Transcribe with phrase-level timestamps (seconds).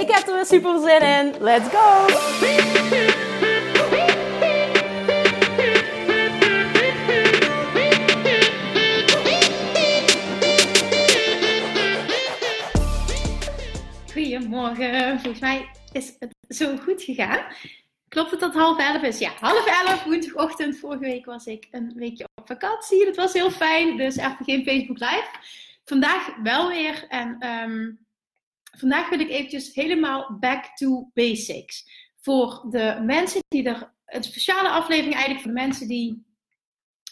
[0.00, 1.42] Ik heb er weer super zin in.
[1.42, 2.06] Let's go!
[14.12, 15.20] Goedemorgen.
[15.20, 17.46] Volgens mij is het zo goed gegaan.
[18.08, 19.18] Klopt het dat half elf is?
[19.18, 20.78] Ja, half elf, woensdagochtend.
[20.78, 23.04] Vorige week was ik een weekje op vakantie.
[23.04, 25.28] Dat was heel fijn, dus even geen Facebook Live.
[25.84, 27.04] Vandaag wel weer.
[27.08, 28.05] En um,
[28.76, 31.84] vandaag wil ik eventjes helemaal back to basics.
[32.20, 36.26] Voor de mensen die er, een speciale aflevering eigenlijk voor de mensen die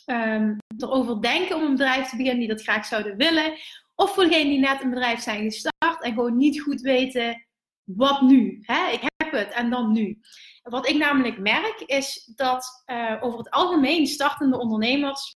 [0.07, 3.59] um, erover denken om een bedrijf te beginnen, die dat graag zouden willen.
[3.95, 7.47] Of voor degenen die net een bedrijf zijn gestart en gewoon niet goed weten
[7.85, 8.59] wat nu.
[8.63, 8.91] Hè?
[8.91, 10.21] Ik heb het en dan nu.
[10.63, 15.37] Wat ik namelijk merk is dat uh, over het algemeen startende ondernemers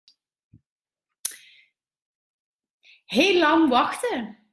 [3.05, 4.46] heel lang wachten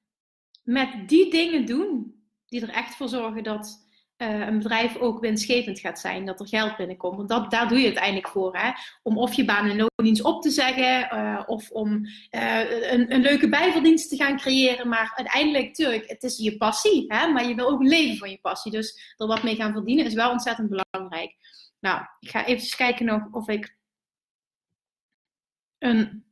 [0.64, 2.14] met die dingen doen
[2.46, 3.84] die er echt voor zorgen dat
[4.18, 7.16] uh, een bedrijf ook winstgevend gaat zijn, dat er geld binnenkomt.
[7.16, 8.56] Want dat, daar doe je het voor.
[8.56, 8.70] Hè?
[9.02, 13.20] Om of je baan en loondienst op te zeggen, uh, of om uh, een, een,
[13.20, 14.88] leuke bijverdienst te gaan creëren.
[14.88, 17.04] Maar uiteindelijk, natuurlijk, het is je passie.
[17.08, 17.26] Hè?
[17.26, 18.72] Maar je wil ook leven van je passie.
[18.72, 21.36] Dus er wat mee gaan verdienen is wel ontzettend belangrijk.
[21.80, 23.76] Nou, ik ga even kijken nog of ik
[25.78, 26.24] een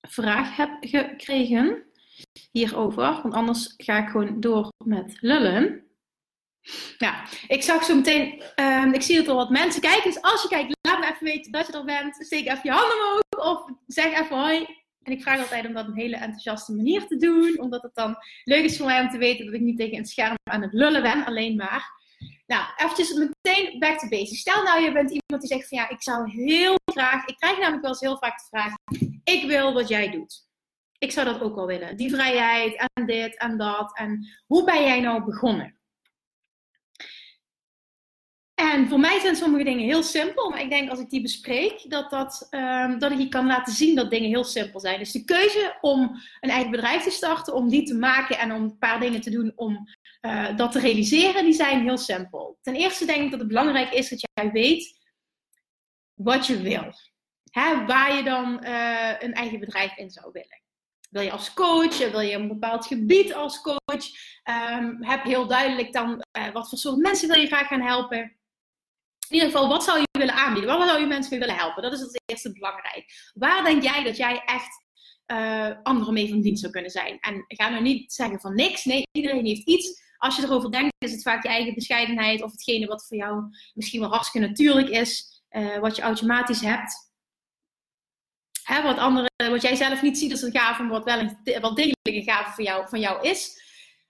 [0.00, 1.84] vraag heb gekregen
[2.50, 3.20] hierover.
[3.22, 5.82] Want anders ga ik gewoon door met lullen.
[6.98, 10.12] Ja, ik zag zo meteen, um, ik zie dat er wat mensen kijken.
[10.12, 12.14] Dus als je kijkt, laat me even weten dat je er bent.
[12.14, 14.66] Steek even je handen omhoog of zeg even hoi.
[15.02, 17.60] En ik vraag altijd om dat op een hele enthousiaste manier te doen.
[17.60, 20.06] Omdat het dan leuk is voor mij om te weten dat ik niet tegen een
[20.06, 22.02] scherm aan het lullen ben, alleen maar.
[22.46, 24.40] Nou, eventjes meteen back to basics.
[24.40, 27.26] Stel nou, je bent iemand die zegt van ja, ik zou heel graag...
[27.26, 28.74] Ik krijg namelijk wel eens heel vaak de vraag,
[29.24, 30.46] ik wil wat jij doet.
[30.98, 31.96] Ik zou dat ook wel willen.
[31.96, 33.98] Die vrijheid en dit en dat.
[33.98, 35.78] En hoe ben jij nou begonnen?
[38.54, 41.90] En voor mij zijn sommige dingen heel simpel, maar ik denk als ik die bespreek,
[41.90, 44.98] dat, dat, um, dat ik je kan laten zien dat dingen heel simpel zijn.
[44.98, 48.62] Dus de keuze om een eigen bedrijf te starten, om die te maken en om
[48.62, 49.88] een paar dingen te doen om
[50.22, 52.58] uh, dat te realiseren, die zijn heel simpel.
[52.62, 54.98] Ten eerste denk ik dat het belangrijk is dat jij weet
[56.14, 56.92] wat je wil.
[57.86, 60.63] Waar je dan uh, een eigen bedrijf in zou willen.
[61.14, 61.98] Wil je als coach?
[62.10, 64.04] Wil je een bepaald gebied als coach?
[64.78, 68.36] Um, heb heel duidelijk dan uh, wat voor soort mensen wil je graag gaan helpen
[69.28, 70.78] in ieder geval, wat zou je willen aanbieden?
[70.78, 71.82] Waar zou je mensen mee willen helpen?
[71.82, 73.30] Dat is het eerste belangrijk.
[73.34, 74.84] Waar denk jij dat jij echt
[75.26, 77.18] uh, anderen mee van dienst zou kunnen zijn?
[77.20, 78.84] En ga nou niet zeggen van niks.
[78.84, 80.02] Nee, iedereen heeft iets.
[80.16, 83.42] Als je erover denkt, is het vaak je eigen bescheidenheid of hetgene wat voor jou
[83.74, 87.12] misschien wel hartstikke natuurlijk is, uh, wat je automatisch hebt.
[88.64, 91.74] Hè, wat, andere, wat jij zelf niet ziet als een gave, wat wel een wel
[91.74, 93.62] degelijke gave van jou, van jou is.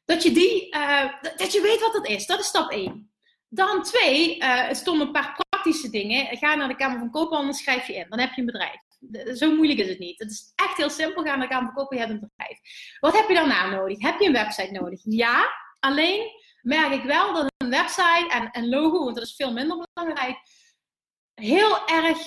[0.05, 2.27] Dat je, die, uh, dat je weet wat dat is.
[2.27, 3.11] Dat is stap 1.
[3.49, 6.37] Dan twee, uh, het stonden een paar praktische dingen.
[6.37, 8.07] Ga naar de Kamer van Koophandel, schrijf je in.
[8.09, 8.81] Dan heb je een bedrijf.
[9.39, 10.19] Zo moeilijk is het niet.
[10.19, 11.23] Het is echt heel simpel.
[11.23, 12.59] Ga naar de Kamer van Koophandel, je hebt een bedrijf.
[13.01, 14.03] Wat heb je daarna nodig?
[14.03, 15.01] Heb je een website nodig?
[15.05, 15.49] Ja,
[15.81, 16.31] alleen
[16.63, 20.39] merk ik wel dat een website en een logo, want dat is veel minder belangrijk,
[21.35, 22.19] heel erg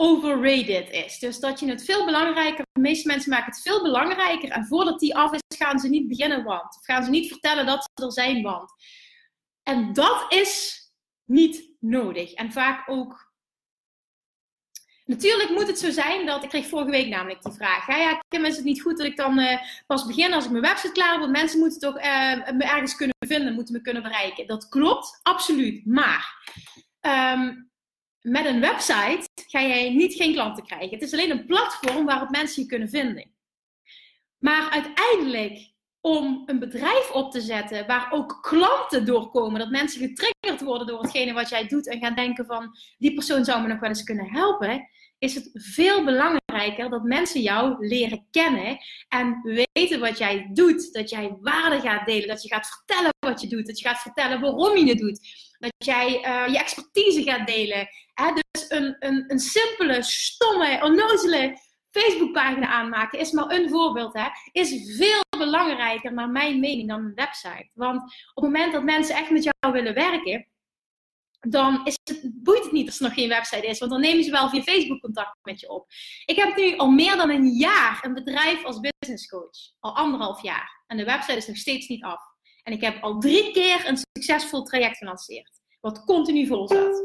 [0.00, 1.18] overrated is.
[1.18, 5.00] Dus dat je het veel belangrijker, de meeste mensen maken het veel belangrijker en voordat
[5.00, 6.76] die af is, gaan ze niet beginnen, want.
[6.76, 8.72] Of gaan ze niet vertellen dat ze er zijn, want.
[9.62, 10.82] En dat is
[11.24, 12.32] niet nodig.
[12.32, 13.26] En vaak ook.
[15.04, 16.42] Natuurlijk moet het zo zijn dat.
[16.42, 17.86] Ik kreeg vorige week namelijk die vraag.
[17.86, 20.50] Ja, ja Kim, is het niet goed dat ik dan uh, pas begin als ik
[20.50, 21.20] mijn website klaar heb?
[21.20, 22.04] Want mensen moeten toch uh,
[22.50, 24.46] me ergens kunnen vinden, moeten me kunnen bereiken.
[24.46, 25.86] Dat klopt, absoluut.
[25.86, 26.52] Maar
[27.00, 27.70] um,
[28.20, 30.90] met een website ga jij niet geen klanten krijgen.
[30.90, 33.30] Het is alleen een platform waarop mensen je kunnen vinden.
[34.38, 39.60] Maar uiteindelijk om een bedrijf op te zetten waar ook klanten doorkomen.
[39.60, 43.44] Dat mensen getriggerd worden door hetgene wat jij doet en gaan denken van die persoon
[43.44, 44.88] zou me nog wel eens kunnen helpen.
[45.18, 48.78] Is het veel belangrijker dat mensen jou leren kennen
[49.08, 49.40] en
[49.72, 50.92] weten wat jij doet.
[50.92, 52.28] Dat jij waarde gaat delen.
[52.28, 53.66] Dat je gaat vertellen wat je doet.
[53.66, 55.20] Dat je gaat vertellen waarom je het doet.
[55.58, 57.88] Dat jij uh, je expertise gaat delen.
[58.14, 58.32] Hè?
[58.32, 61.58] Dus een, een, een simpele, stomme, onnozele
[61.90, 67.14] Facebookpagina aanmaken is maar een voorbeeld, hè, is veel belangrijker, naar mijn mening, dan een
[67.14, 67.70] website.
[67.74, 68.02] Want
[68.34, 70.48] op het moment dat mensen echt met jou willen werken,
[71.40, 74.24] dan is het, boeit het niet als er nog geen website is, want dan nemen
[74.24, 75.86] ze wel via Facebook contact met je op.
[76.26, 80.42] Ik heb nu al meer dan een jaar een bedrijf als business coach, al anderhalf
[80.42, 80.82] jaar.
[80.86, 82.20] En de website is nog steeds niet af.
[82.68, 87.04] En ik heb al drie keer een succesvol traject gelanceerd, wat continu vol zat.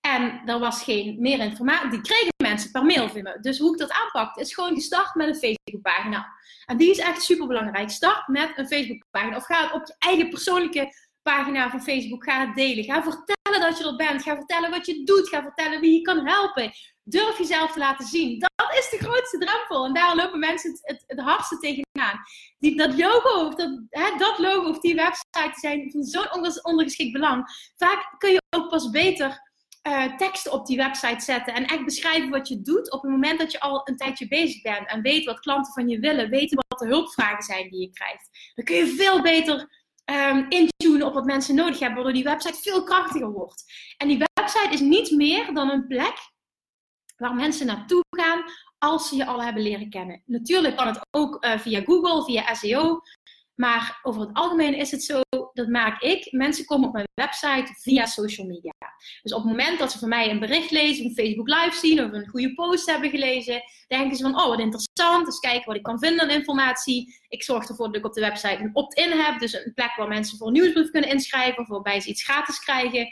[0.00, 1.90] En er was geen meer informatie.
[1.90, 3.38] Die kregen mensen per mail van me.
[3.40, 6.26] Dus hoe ik dat aanpakte, is gewoon gestart met een Facebookpagina.
[6.66, 7.90] En die is echt super belangrijk.
[7.90, 9.36] Start met een Facebookpagina.
[9.36, 10.92] Of ga op je eigen persoonlijke
[11.22, 12.24] pagina van Facebook.
[12.24, 12.84] Ga het delen.
[12.84, 14.22] Ga vertellen dat je er bent.
[14.22, 15.28] Ga vertellen wat je doet.
[15.28, 16.72] Ga vertellen wie je kan helpen.
[17.08, 18.38] Durf jezelf te laten zien.
[18.38, 19.84] Dat is de grootste drempel.
[19.84, 22.20] En daar lopen mensen het, het, hardste tegenaan.
[22.58, 27.72] Die, dat logo, dat, hè, dat logo of die website zijn van zo'n ondergeschikt belang.
[27.76, 29.46] Vaak kun je ook pas beter
[29.88, 33.38] uh, teksten op die website zetten en echt beschrijven wat je doet op het moment
[33.38, 36.64] dat je al een tijdje bezig bent en weet wat klanten van je willen, weten
[36.68, 38.52] wat de hulpvragen zijn die je krijgt.
[38.54, 39.68] Dan kun je veel beter
[40.04, 43.64] um, intunen op wat mensen nodig hebben, waardoor die website veel krachtiger wordt.
[43.96, 46.16] En die website is niet meer dan een plek
[47.18, 48.42] waar mensen naartoe gaan
[48.78, 50.22] als ze je al hebben leren kennen.
[50.24, 53.00] Natuurlijk kan het ook uh, via Google, via SEO,
[53.54, 55.20] maar over het algemeen is het zo,
[55.52, 56.32] dat maak ik.
[56.32, 58.72] Mensen komen op mijn website via social media.
[59.22, 62.04] Dus op het moment dat ze van mij een bericht lezen, een Facebook Live zien
[62.04, 65.76] of een goede post hebben gelezen, denken ze van, oh wat interessant, dus kijken wat
[65.76, 67.18] ik kan vinden aan informatie.
[67.28, 70.08] Ik zorg ervoor dat ik op de website een opt-in heb, dus een plek waar
[70.08, 73.08] mensen voor een nieuwsbrief kunnen inschrijven of waarbij ze iets gratis krijgen.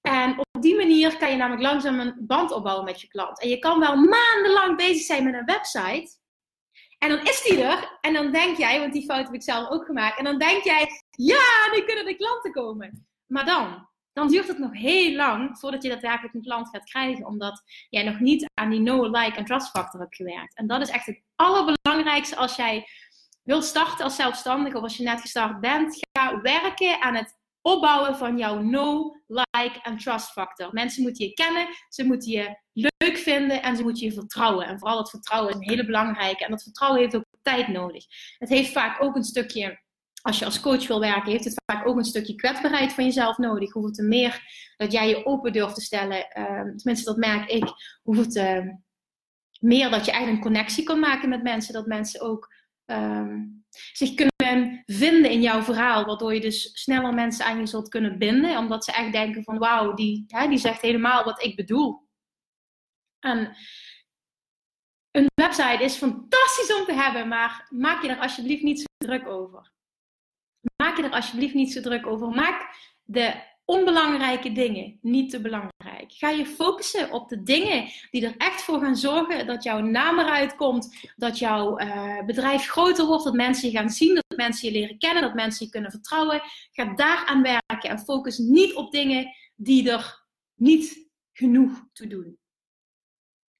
[0.00, 3.40] En die manier kan je namelijk langzaam een band opbouwen met je klant.
[3.40, 6.18] En je kan wel maandenlang bezig zijn met een website,
[7.04, 7.98] en dan is die er.
[8.00, 10.18] En dan denk jij, want die fout heb ik zelf ook gemaakt.
[10.18, 13.06] En dan denk jij, ja, nu kunnen de klanten komen.
[13.26, 17.26] Maar dan, dan duurt het nog heel lang voordat je daadwerkelijk een klant gaat krijgen.
[17.26, 20.56] Omdat jij nog niet aan die no, like en trust factor hebt gewerkt.
[20.56, 22.86] En dat is echt het allerbelangrijkste als jij
[23.42, 25.98] wilt starten als zelfstandige of als je net gestart bent.
[26.18, 30.68] Ga werken aan het opbouwen van jouw no, like en trust factor.
[30.72, 34.66] Mensen moeten je kennen, ze moeten je leuk vinden en ze moeten je vertrouwen.
[34.66, 36.44] En vooral dat vertrouwen is een hele belangrijke.
[36.44, 38.04] En dat vertrouwen heeft ook tijd nodig.
[38.38, 39.82] Het heeft vaak ook een stukje,
[40.22, 43.38] als je als coach wil werken, heeft het vaak ook een stukje kwetsbaarheid van jezelf
[43.38, 43.72] nodig.
[43.72, 44.40] Hoeveel te meer
[44.76, 47.64] dat jij je open durft te stellen, uh, tenminste dat merk ik,
[48.02, 48.76] hoeveel te
[49.60, 51.74] meer dat je eigenlijk een connectie kan maken met mensen.
[51.74, 52.54] Dat mensen ook
[52.86, 54.33] um, zich kunnen
[54.86, 58.84] vinden in jouw verhaal, waardoor je dus sneller mensen aan je zult kunnen binden, omdat
[58.84, 62.08] ze echt denken van wauw, die, hè, die zegt helemaal wat ik bedoel.
[63.18, 63.56] En
[65.10, 69.28] een website is fantastisch om te hebben, maar maak je er alsjeblieft niet zo druk
[69.28, 69.72] over.
[70.76, 72.28] Maak je er alsjeblieft niet zo druk over.
[72.28, 75.93] Maak de onbelangrijke dingen niet te belangrijk.
[76.08, 80.18] Ga je focussen op de dingen die er echt voor gaan zorgen dat jouw naam
[80.18, 84.72] eruit komt, dat jouw uh, bedrijf groter wordt, dat mensen je gaan zien, dat mensen
[84.72, 86.42] je leren kennen, dat mensen je kunnen vertrouwen.
[86.72, 90.24] Ga daaraan werken en focus niet op dingen die er
[90.54, 92.38] niet genoeg toe doen.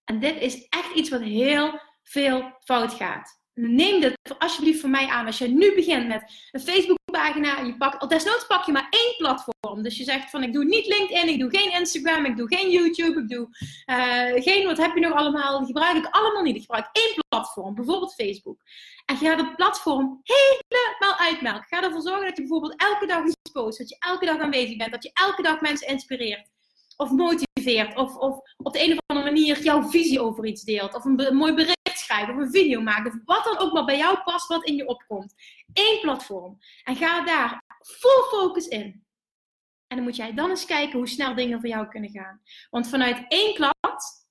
[0.04, 3.42] En dit is echt iets wat heel veel fout gaat.
[3.54, 5.26] Neem dit alsjeblieft van mij aan.
[5.26, 8.86] Als je nu begint met een Facebookpagina en je pakt, al desnoods pak je maar
[8.90, 9.82] één platform.
[9.82, 12.70] Dus je zegt van ik doe niet LinkedIn, ik doe geen Instagram, ik doe geen
[12.70, 13.48] YouTube, ik doe
[13.86, 15.58] uh, geen, wat heb je nog allemaal?
[15.58, 16.54] Die gebruik ik allemaal niet.
[16.56, 18.62] Ik gebruik één platform, bijvoorbeeld Facebook.
[19.04, 21.64] En ga dat platform helemaal uitmelken.
[21.68, 24.76] Ga ervoor zorgen dat je bijvoorbeeld elke dag iets post, dat je elke dag aanwezig
[24.76, 26.52] bent, dat je elke dag mensen inspireert
[26.96, 27.96] of motiveert.
[27.96, 30.94] Of, of op de een of andere manier jouw visie over iets deelt.
[30.94, 31.83] Of een, mooi bericht
[32.14, 33.12] schrijven of een video maken.
[33.12, 35.34] Of wat dan ook maar bij jou past, wat in je opkomt.
[35.72, 36.58] Eén platform.
[36.84, 39.02] En ga daar full focus in.
[39.86, 42.40] En dan moet jij dan eens kijken hoe snel dingen voor jou kunnen gaan.
[42.70, 44.22] Want vanuit één klant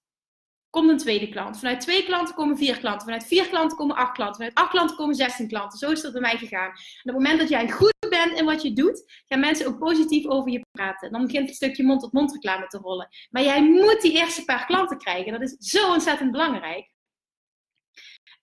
[0.69, 1.59] komt een tweede klant.
[1.59, 3.03] Vanuit twee klanten komen vier klanten.
[3.03, 4.35] Vanuit vier klanten komen acht klanten.
[4.35, 5.79] Vanuit acht klanten komen zestien klanten.
[5.79, 6.69] Zo is dat bij mij gegaan.
[6.69, 9.79] En op het moment dat jij goed bent in wat je doet, gaan mensen ook
[9.79, 11.11] positief over je praten.
[11.11, 13.09] Dan begint het stukje mond-tot-mond reclame te rollen.
[13.29, 15.31] Maar jij moet die eerste paar klanten krijgen.
[15.31, 16.92] Dat is zo ontzettend belangrijk.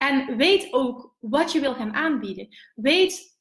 [0.03, 2.49] En weet ook wat je wil gaan aanbieden.
[2.75, 3.39] Weet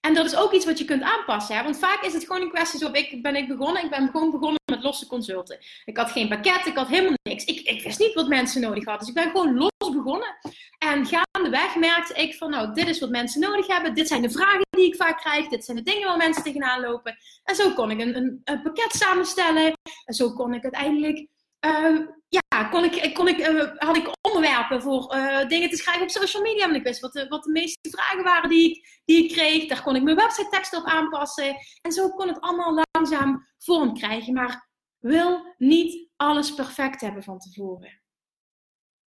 [0.00, 1.56] en dat is ook iets wat je kunt aanpassen.
[1.56, 1.62] Hè?
[1.62, 2.92] Want vaak is het gewoon een kwestie zo.
[2.92, 3.84] Ik ben ik begonnen.
[3.84, 5.58] Ik ben gewoon begonnen met losse consulten.
[5.84, 6.66] Ik had geen pakket.
[6.66, 7.44] Ik had helemaal niks.
[7.44, 8.98] Ik, ik wist niet wat mensen nodig hadden.
[8.98, 10.36] Dus ik ben gewoon los begonnen.
[10.78, 13.94] En gaandeweg merkte ik van nou, dit is wat mensen nodig hebben.
[13.94, 15.48] Dit zijn de vragen die ik vaak krijg.
[15.48, 17.16] Dit zijn de dingen waar mensen tegenaan lopen.
[17.44, 19.72] En zo kon ik een, een, een pakket samenstellen.
[20.04, 21.26] En zo kon ik uiteindelijk
[21.66, 21.98] uh,
[22.38, 26.10] ja, kon ik, kon ik, uh, had ik onderwerpen voor uh, dingen te schrijven op
[26.10, 26.64] social media.
[26.64, 29.68] Want ik wist wat de, wat de meeste vragen waren die ik, die ik kreeg.
[29.68, 31.56] Daar kon ik mijn website tekst op aanpassen.
[31.80, 34.32] En zo kon het allemaal langzaam vorm krijgen.
[34.32, 38.02] Maar wil niet alles perfect hebben van tevoren.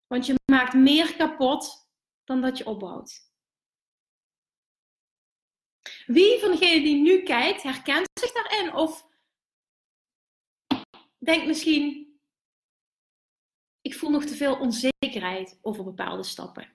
[0.07, 1.87] Want je maakt meer kapot
[2.23, 3.27] dan dat je opbouwt.
[6.05, 8.73] Wie van degenen die nu kijkt, herkent zich daarin?
[8.73, 9.07] Of
[11.17, 12.08] denkt misschien,
[13.89, 16.67] ik voel nog te veel onzekerheid over bepaalde stappen.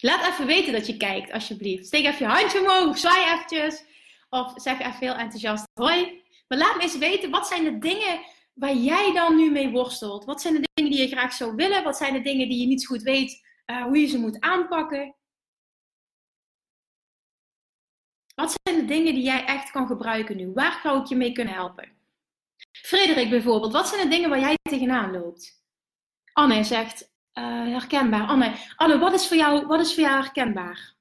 [0.00, 1.86] Laat even weten dat je kijkt, alsjeblieft.
[1.86, 3.84] Steek even je handje omhoog, zwaai eventjes.
[4.28, 6.22] Of zeg even heel enthousiast hoi.
[6.48, 8.20] Maar laat eens weten, wat zijn de dingen
[8.54, 10.24] waar jij dan nu mee worstelt?
[10.24, 11.82] Wat zijn de dingen die je graag zou willen?
[11.82, 14.40] Wat zijn de dingen die je niet zo goed weet uh, hoe je ze moet
[14.40, 15.14] aanpakken?
[18.34, 20.52] Wat zijn de dingen die jij echt kan gebruiken nu?
[20.52, 21.93] Waar zou ik je mee kunnen helpen?
[22.84, 25.62] Frederik bijvoorbeeld, wat zijn de dingen waar jij tegenaan loopt?
[26.32, 27.02] Anne zegt,
[27.34, 28.26] uh, herkenbaar.
[28.26, 30.94] Anne, Anne wat, is voor jou, wat is voor jou herkenbaar?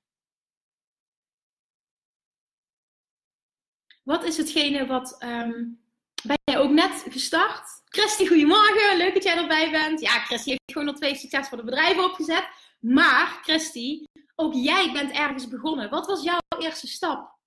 [4.04, 5.24] Wat is hetgene wat...
[5.24, 5.82] Um,
[6.24, 7.82] ben jij ook net gestart?
[7.86, 8.98] Christy, goedemorgen.
[8.98, 10.00] Leuk dat jij erbij bent.
[10.00, 12.50] Ja, Christy heeft gewoon al twee succesvolle bedrijven opgezet.
[12.80, 14.04] Maar, Christy,
[14.36, 15.90] ook jij bent ergens begonnen.
[15.90, 17.38] Wat was jouw eerste stap?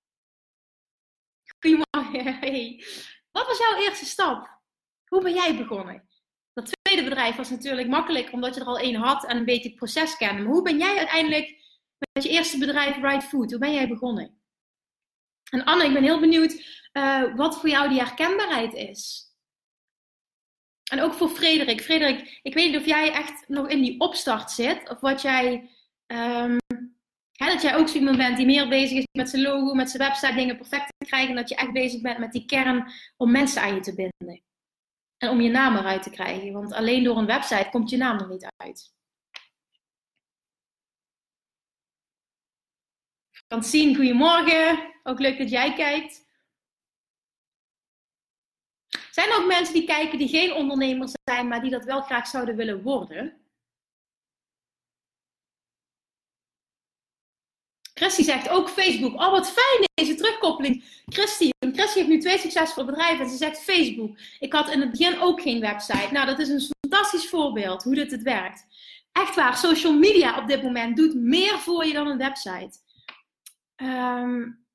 [1.59, 2.39] Goedemorgen.
[2.39, 2.83] Hey.
[3.37, 4.59] Wat was jouw eerste stap?
[5.05, 6.07] Hoe ben jij begonnen?
[6.53, 9.69] Dat tweede bedrijf was natuurlijk makkelijk, omdat je er al één had en een beetje
[9.69, 10.41] het proces kende.
[10.41, 11.55] Maar hoe ben jij uiteindelijk
[12.13, 14.41] met je eerste bedrijf Right Food, hoe ben jij begonnen?
[15.51, 16.51] En Anne, ik ben heel benieuwd
[16.93, 19.25] uh, wat voor jou die herkenbaarheid is.
[20.91, 21.81] En ook voor Frederik.
[21.81, 24.89] Frederik, ik weet niet of jij echt nog in die opstart zit.
[24.89, 25.69] Of wat jij.
[26.07, 26.57] Um,
[27.45, 30.03] dat jij ook zo iemand bent die meer bezig is met zijn logo, met zijn
[30.03, 31.29] website, dingen perfect te krijgen.
[31.29, 34.43] En dat je echt bezig bent met die kern om mensen aan je te binden.
[35.17, 36.53] En om je naam eruit te krijgen.
[36.53, 38.95] Want alleen door een website komt je naam er niet uit.
[43.47, 44.93] Francine, goedemorgen.
[45.03, 46.25] Ook leuk dat jij kijkt.
[49.11, 52.27] Zijn er ook mensen die kijken die geen ondernemers zijn, maar die dat wel graag
[52.27, 53.46] zouden willen worden?
[57.97, 59.13] Christy zegt ook Facebook.
[59.13, 60.83] Oh, wat fijn deze terugkoppeling.
[61.05, 64.17] Christy, Christy heeft nu twee succesvolle bedrijven en ze zegt Facebook.
[64.39, 66.07] Ik had in het begin ook geen website.
[66.11, 68.65] Nou, dat is een fantastisch voorbeeld hoe dit het werkt.
[69.11, 72.77] Echt waar, social media op dit moment doet meer voor je dan een website.
[73.75, 74.65] Um,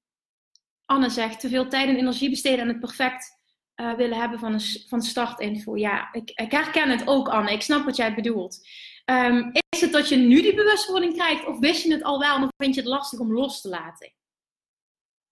[0.85, 3.41] Anne zegt, te veel tijd en energie besteden aan het perfect
[3.77, 5.77] uh, willen hebben van, een, van startinfo.
[5.77, 7.53] Ja, ik, ik, herken het ook, Anne.
[7.53, 8.69] Ik snap wat jij bedoelt.
[9.13, 12.43] Um, is het dat je nu die bewustwording krijgt, of wist je het al wel,
[12.43, 14.13] of vind je het lastig om los te laten?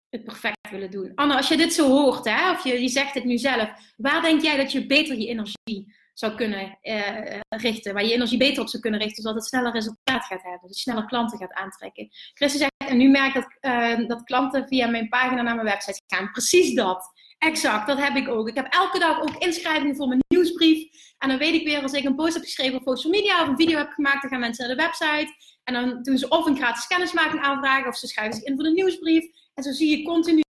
[0.08, 1.12] Het perfect willen doen.
[1.14, 4.42] Anne, als je dit zo hoort, hè, of je, zegt het nu zelf, waar denk
[4.42, 8.68] jij dat je beter je energie zou kunnen uh, richten, waar je energie beter op
[8.68, 12.08] zou kunnen richten, zodat het sneller resultaat gaat hebben, dus sneller klanten gaat aantrekken.
[12.34, 15.66] Christen zegt, en nu merk ik dat, uh, dat klanten via mijn pagina naar mijn
[15.66, 16.30] website gaan.
[16.30, 17.12] Precies dat.
[17.40, 18.48] Exact, dat heb ik ook.
[18.48, 20.88] Ik heb elke dag ook inschrijvingen voor mijn nieuwsbrief.
[21.18, 23.48] En dan weet ik weer, als ik een post heb geschreven op social media of
[23.48, 25.34] een video heb gemaakt, dan gaan mensen naar de website.
[25.64, 28.64] En dan doen ze of een gratis kennismaking aanvragen of ze schrijven zich in voor
[28.64, 29.24] de nieuwsbrief.
[29.54, 30.42] En zo zie je continu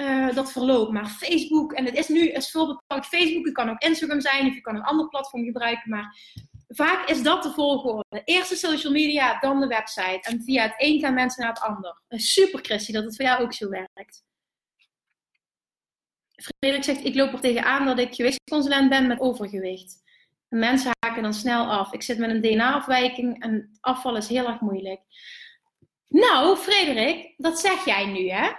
[0.00, 0.92] uh, dat verloopt.
[0.92, 4.54] Maar Facebook, en het is nu veel bepaald Facebook, het kan ook Instagram zijn of
[4.54, 5.90] je kan een ander platform gebruiken.
[5.90, 6.16] Maar
[6.68, 8.22] vaak is dat de volgorde.
[8.24, 10.20] Eerst de social media, dan de website.
[10.20, 12.00] En via het een gaan mensen naar het ander.
[12.08, 14.26] Super Christy, dat het voor jou ook zo werkt.
[16.42, 20.02] Frederik zegt, ik loop er tegenaan dat ik gewichtsconsulent ben met overgewicht.
[20.48, 21.92] En mensen haken dan snel af.
[21.92, 25.00] Ik zit met een DNA-afwijking en afval is heel erg moeilijk.
[26.08, 28.50] Nou, Frederik, dat zeg jij nu, hè?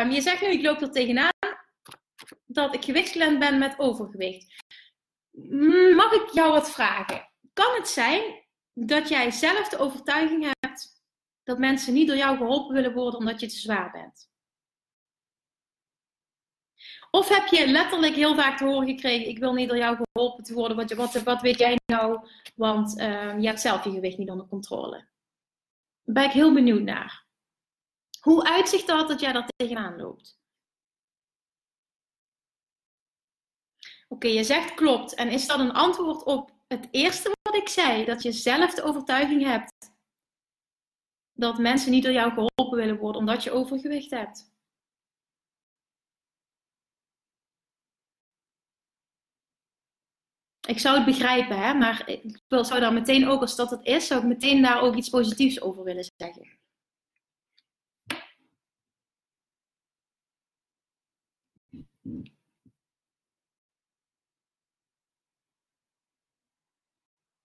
[0.00, 1.32] Um, je zegt nu, ik loop er tegenaan
[2.46, 4.64] dat ik gewichtsclient ben met overgewicht.
[5.94, 7.28] Mag ik jou wat vragen?
[7.52, 8.22] Kan het zijn
[8.72, 11.02] dat jij zelf de overtuiging hebt
[11.42, 14.32] dat mensen niet door jou geholpen willen worden omdat je te zwaar bent?
[17.14, 20.44] Of heb je letterlijk heel vaak te horen gekregen: Ik wil niet door jou geholpen
[20.44, 22.28] te worden, wat, wat, wat weet jij nou?
[22.54, 24.96] Want uh, je hebt zelf je gewicht niet onder controle.
[26.02, 27.26] Daar ben ik heel benieuwd naar.
[28.20, 30.38] Hoe uitzicht dat dat jij daar tegenaan loopt?
[34.08, 35.14] Oké, je zegt klopt.
[35.14, 38.04] En is dat een antwoord op het eerste wat ik zei?
[38.04, 39.92] Dat je zelf de overtuiging hebt
[41.32, 44.53] dat mensen niet door jou geholpen willen worden omdat je overgewicht hebt?
[50.66, 51.74] Ik zou het begrijpen, hè?
[51.74, 54.94] maar ik zou daar meteen ook, als dat het is, zou ik meteen daar ook
[54.94, 56.58] iets positiefs over willen zeggen.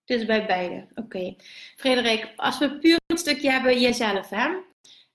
[0.06, 0.88] Dus bij beide.
[0.96, 1.36] Oké.
[1.76, 4.50] Frederik, als we puur een stukje hebben jezelf, hè?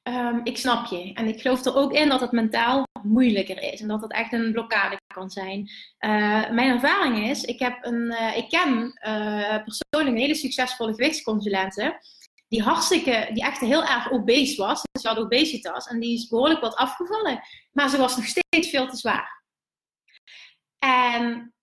[0.02, 1.12] ehm, ik snap je.
[1.14, 3.80] En ik geloof er ook in dat het mentaal moeilijker is.
[3.80, 5.70] En dat het echt een blokkade kan zijn.
[6.00, 10.94] Uh, mijn ervaring is, ik, heb een, uh, ik ken uh, persoonlijk een hele succesvolle
[10.94, 12.00] gewichtsconsulente.
[12.49, 14.80] Die hartstikke, die echt heel erg obese was.
[15.00, 17.40] Ze had obesitas en die is behoorlijk wat afgevallen.
[17.73, 19.42] Maar ze was nog steeds veel te zwaar.
[20.78, 21.54] En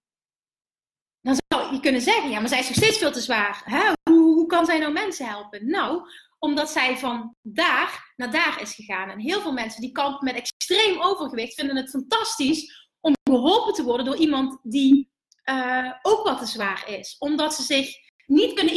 [1.21, 3.63] dan zou je kunnen zeggen, ja, maar zij is nog steeds veel te zwaar.
[4.09, 5.69] Hoe, hoe kan zij nou mensen helpen?
[5.69, 9.09] Nou, omdat zij van daar naar daar is gegaan.
[9.09, 10.35] En heel veel mensen die kampen met
[10.71, 15.11] extreem overgewicht vinden het fantastisch om geholpen te worden door iemand die
[15.49, 17.15] uh, ook wat te zwaar is.
[17.19, 18.75] Omdat ze zich niet kunnen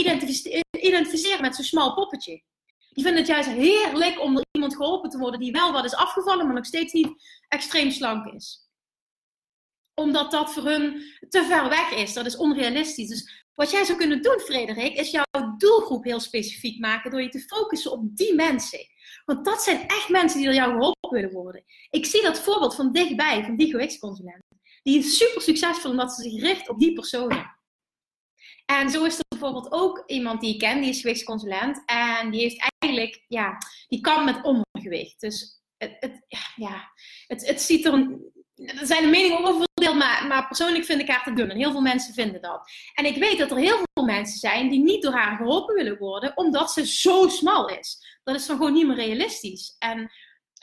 [0.72, 2.42] identificeren met zo'n smal poppetje.
[2.92, 5.94] Die vinden het juist heerlijk om door iemand geholpen te worden die wel wat is
[5.94, 7.08] afgevallen, maar nog steeds niet
[7.48, 8.64] extreem slank is
[9.94, 12.12] omdat dat voor hun te ver weg is.
[12.12, 13.08] Dat is onrealistisch.
[13.08, 17.28] Dus wat jij zou kunnen doen, Frederik, is jouw doelgroep heel specifiek maken door je
[17.28, 18.86] te focussen op die mensen.
[19.24, 21.64] Want dat zijn echt mensen die door jou geholpen willen worden.
[21.90, 24.42] Ik zie dat voorbeeld van dichtbij, van die gewichtsconsulent.
[24.82, 27.56] Die is super succesvol omdat ze zich richt op die personen.
[28.66, 31.82] En zo is er bijvoorbeeld ook iemand die ik ken, die is gewichtsconsulent.
[31.86, 35.20] En die heeft eigenlijk, ja, die kan met ondergewicht.
[35.20, 36.92] Dus het, het ja,
[37.26, 38.18] het, het ziet er,
[38.54, 41.50] er zijn meningen over maar, maar persoonlijk vind ik haar te dun.
[41.50, 42.70] En heel veel mensen vinden dat.
[42.94, 45.98] En ik weet dat er heel veel mensen zijn die niet door haar geholpen willen
[45.98, 48.18] worden, omdat ze zo smal is.
[48.24, 49.76] Dat is dan gewoon niet meer realistisch.
[49.78, 50.10] En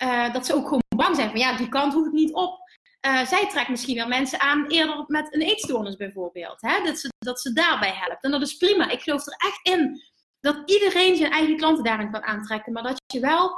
[0.03, 2.59] uh, dat ze ook gewoon bang zijn van ja, die kant hoef ik niet op.
[3.07, 6.61] Uh, zij trekt misschien wel mensen aan eerder met een eetstoornis bijvoorbeeld.
[6.61, 6.83] Hè?
[6.83, 8.23] Dat, ze, dat ze daarbij helpt.
[8.23, 8.89] En dat is prima.
[8.89, 10.01] Ik geloof er echt in
[10.39, 12.73] dat iedereen zijn eigen klanten daarin kan aantrekken.
[12.73, 13.51] Maar dat je wel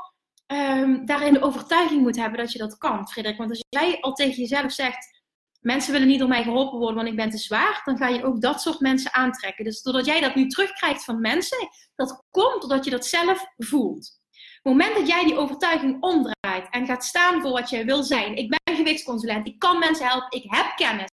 [0.48, 3.38] um, daarin de overtuiging moet hebben dat je dat kan, Frederik.
[3.38, 5.23] Want als jij al tegen jezelf zegt,
[5.64, 8.24] mensen willen niet door mij geholpen worden, want ik ben te zwaar, dan ga je
[8.24, 9.64] ook dat soort mensen aantrekken.
[9.64, 14.22] Dus doordat jij dat nu terugkrijgt van mensen, dat komt doordat je dat zelf voelt.
[14.64, 18.04] Op het moment dat jij die overtuiging omdraait en gaat staan voor wat jij wil
[18.04, 21.10] zijn, ik ben gewichtsconsulent, ik kan mensen helpen, ik heb kennis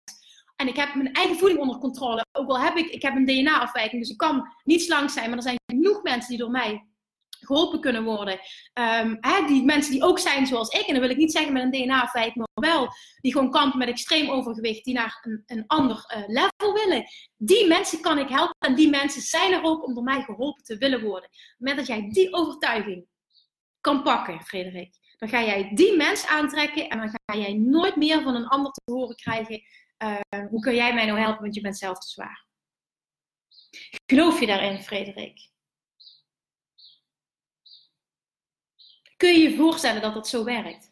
[0.55, 2.25] en ik heb mijn eigen voeding onder controle.
[2.31, 5.38] Ook al heb ik, ik heb een DNA-afwijking, dus ik kan niet slank zijn, maar
[5.38, 6.88] er zijn genoeg mensen die door mij
[7.39, 8.34] geholpen kunnen worden.
[8.34, 11.54] Um, hè, die mensen die ook zijn zoals ik, en dan wil ik niet zeggen
[11.54, 12.88] met een DNA-feit, maar wel
[13.21, 17.06] die gewoon kampen met extreem overgewicht, die naar een, een ander uh, level willen.
[17.38, 20.63] Die mensen kan ik helpen en die mensen zijn er ook om door mij geholpen
[20.63, 21.30] te willen worden.
[21.58, 23.08] Moment dat jij die overtuiging
[23.82, 28.21] kan pakken, Frederik, dan ga jij die mens aantrekken en dan ga jij nooit meer
[28.21, 29.62] van een ander te horen krijgen.
[30.04, 30.17] Uh,
[30.49, 32.47] hoe kun jij mij nou helpen, want je bent zelf te zwaar.
[34.06, 35.48] Geloof je daarin, Frederik?
[39.19, 40.91] Kun je je voorstellen dat dat zo werkt?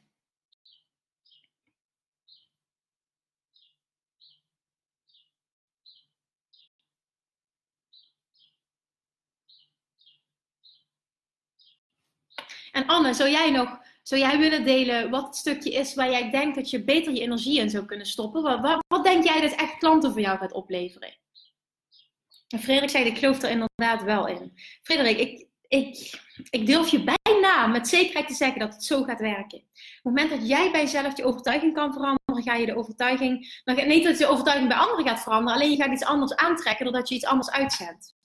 [12.72, 16.30] En Anne, zou jij nog zou jij willen delen wat het stukje is waar jij
[16.30, 18.42] denkt dat je beter je energie in zou kunnen stoppen?
[18.42, 21.18] Wat, wat, denk jij dat echt klanten voor jou gaat opleveren?
[22.48, 24.54] En Frederik zegt, ik geloof er inderdaad wel in.
[24.82, 27.27] Frederik, ik, ik, ik durf je bijna
[27.66, 29.58] met zekerheid te zeggen dat het zo gaat werken.
[29.58, 33.62] Op het moment dat jij bij jezelf die overtuiging kan veranderen, ga je de overtuiging.
[33.64, 36.36] Dan, niet dat je de overtuiging bij anderen gaat veranderen, alleen je gaat iets anders
[36.36, 38.16] aantrekken doordat je iets anders uitzendt.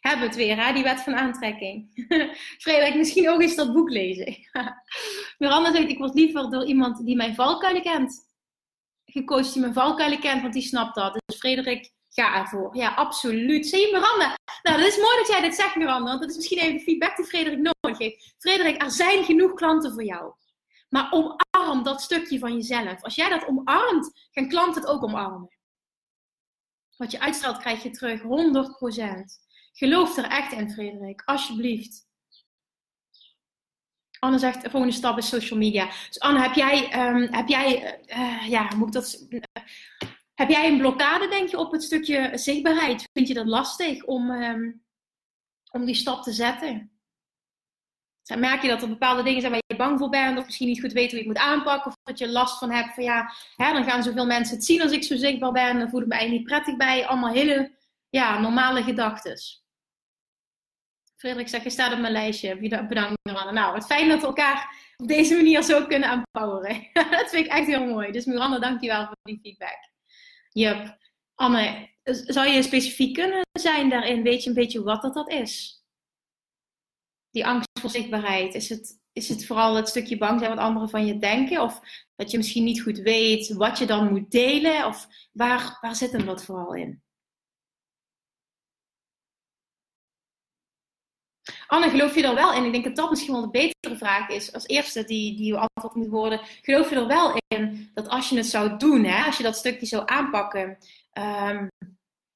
[0.00, 0.72] Hebben we het weer, hè?
[0.72, 1.90] die wet van aantrekking.
[2.64, 4.36] Frederik, misschien ook eens dat boek lezen.
[5.38, 8.24] Miranda zegt: Ik word liever door iemand die mijn valkuilen kent.
[9.04, 11.20] Gecoacht die mijn valkuilen kent, want die snapt dat.
[11.26, 12.76] Dus Frederik, ga ervoor.
[12.76, 13.66] Ja, absoluut.
[13.66, 14.36] Zie je, Miranda?
[14.62, 16.08] Nou, dat is mooi dat jij dit zegt, Miranda.
[16.08, 18.34] Want dat is misschien even feedback die Frederik nodig heeft.
[18.38, 20.34] Frederik, er zijn genoeg klanten voor jou.
[20.88, 23.02] Maar omarm dat stukje van jezelf.
[23.02, 25.48] Als jij dat omarmt, gaan klanten het ook omarmen.
[26.96, 28.26] Wat je uitstraalt, krijg je terug 100%.
[29.72, 31.22] Geloof er echt in, Frederik.
[31.24, 32.04] Alsjeblieft.
[34.18, 35.86] Anne zegt, de volgende stap is social media.
[35.86, 39.26] Dus Anne, heb jij, um, heb jij uh, ja, moet ik dat...
[40.36, 43.08] heb jij een blokkade, denk je, op het stukje zichtbaarheid?
[43.12, 44.84] Vind je dat lastig om, um,
[45.70, 46.90] om die stap te zetten?
[48.34, 50.80] merk je dat er bepaalde dingen zijn waar je bang voor bent, of misschien niet
[50.80, 53.32] goed weet hoe je het moet aanpakken, of dat je last van hebt van ja,
[53.56, 56.06] hè, dan gaan zoveel mensen het zien als ik zo zichtbaar ben, dan voel ik
[56.06, 57.06] me eigenlijk niet prettig bij.
[57.06, 57.76] Allemaal hele
[58.08, 59.38] ja, normale gedachten.
[61.16, 62.58] Frederik zegt, je staat op mijn lijstje.
[62.58, 63.50] Bedankt, Miranda.
[63.50, 66.88] Nou, wat fijn dat we elkaar op deze manier zo kunnen empoweren.
[67.10, 68.12] dat vind ik echt heel mooi.
[68.12, 69.94] Dus Miranda, dankjewel voor die feedback.
[70.56, 70.96] Jup.
[71.34, 74.22] Anne, zou je specifiek kunnen zijn daarin?
[74.22, 75.82] Weet je een beetje wat dat, dat is?
[77.30, 78.54] Die angst voor zichtbaarheid.
[78.54, 81.62] Is het, is het vooral het stukje bang zijn wat anderen van je denken?
[81.62, 81.80] Of
[82.14, 84.86] dat je misschien niet goed weet wat je dan moet delen?
[84.86, 87.02] Of waar, waar zit hem dat vooral in?
[91.66, 92.64] Anne, geloof je er wel in?
[92.64, 94.52] Ik denk dat dat misschien wel de betere vraag is.
[94.52, 96.40] Als eerste die, die antwoord moet worden.
[96.62, 99.56] Geloof je er wel in dat als je het zou doen, hè, als je dat
[99.56, 100.78] stukje zou aanpakken,
[101.12, 101.68] um,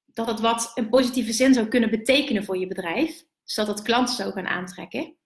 [0.06, 3.24] dat het wat in positieve zin zou kunnen betekenen voor je bedrijf?
[3.44, 5.18] Zodat het klanten zou gaan aantrekken?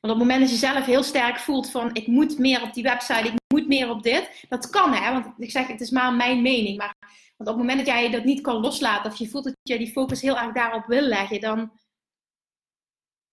[0.00, 2.74] Want op het moment dat je zelf heel sterk voelt van ik moet meer op
[2.74, 5.90] die website, ik moet meer op dit, dat kan hè, want ik zeg het is
[5.90, 6.76] maar mijn mening.
[6.76, 6.94] Maar
[7.36, 9.78] want op het moment dat jij dat niet kan loslaten of je voelt dat je
[9.78, 11.72] die focus heel erg daarop wil leggen, dan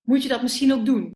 [0.05, 1.11] moet je dat misschien ook doen.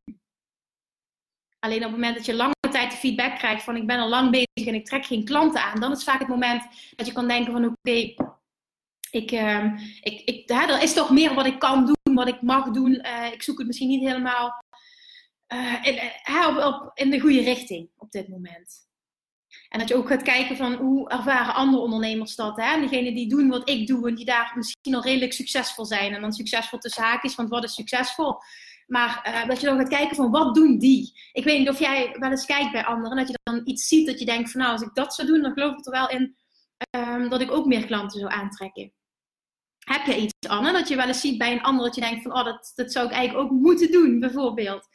[1.60, 4.10] Alleen op het moment dat je lange tijd de feedback krijgt van ik ben al
[4.10, 6.63] lang bezig en ik trek geen klanten aan, dan is vaak het moment
[6.95, 8.13] dat je kan denken van oké,
[9.12, 9.65] ik, uh,
[10.02, 13.06] ik, ik, er is toch meer wat ik kan doen, wat ik mag doen.
[13.06, 14.63] Uh, ik zoek het misschien niet helemaal
[15.54, 18.88] uh, in, uh, op, in de goede richting op dit moment.
[19.69, 22.58] En dat je ook gaat kijken van hoe ervaren andere ondernemers dat.
[22.58, 22.73] Hè?
[22.73, 26.13] En degenen die doen wat ik doe en die daar misschien al redelijk succesvol zijn.
[26.13, 28.38] En dan succesvol tussen haakjes, want wat is succesvol?
[28.89, 31.19] Maar uh, dat je dan gaat kijken van wat doen die?
[31.32, 33.17] Ik weet niet of jij wel eens kijkt bij anderen.
[33.17, 35.41] Dat je dan iets ziet dat je denkt van nou als ik dat zou doen
[35.41, 36.36] dan geloof ik er wel in
[36.97, 38.93] um, dat ik ook meer klanten zou aantrekken.
[39.80, 42.21] Heb je iets, Anne, dat je wel eens ziet bij een ander dat je denkt
[42.21, 44.88] van oh dat, dat zou ik eigenlijk ook moeten doen bijvoorbeeld?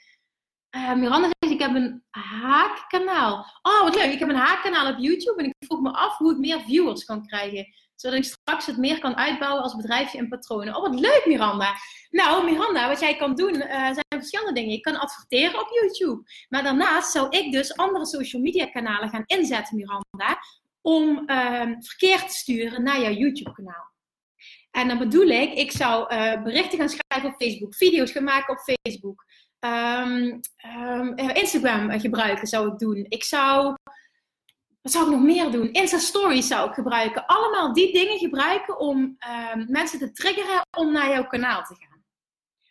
[0.76, 3.46] Uh, Miranda zegt, ik heb een haakkanaal.
[3.62, 4.12] Oh, wat leuk.
[4.12, 7.04] Ik heb een haakkanaal op YouTube en ik vroeg me af hoe ik meer viewers
[7.04, 7.66] kan krijgen.
[7.94, 10.76] Zodat ik straks het meer kan uitbouwen als bedrijfje en patronen.
[10.76, 11.74] Oh, wat leuk, Miranda.
[12.10, 14.70] Nou, Miranda, wat jij kan doen uh, zijn verschillende dingen.
[14.70, 16.22] Je kan adverteren op YouTube.
[16.48, 20.42] Maar daarnaast zou ik dus andere social media kanalen gaan inzetten, Miranda.
[20.80, 23.92] Om uh, verkeer te sturen naar jouw YouTube kanaal.
[24.70, 27.74] En dan bedoel ik, ik zou uh, berichten gaan schrijven op Facebook.
[27.74, 29.24] Video's gaan maken op Facebook.
[29.60, 30.40] Um,
[30.88, 33.06] um, Instagram gebruiken zou ik doen.
[33.08, 33.74] Ik zou.
[34.84, 35.72] Wat zou ik nog meer doen?
[35.72, 37.26] Insta Stories zou ik gebruiken.
[37.26, 38.98] Allemaal die dingen gebruiken om
[39.54, 42.04] um, mensen te triggeren om naar jouw kanaal te gaan.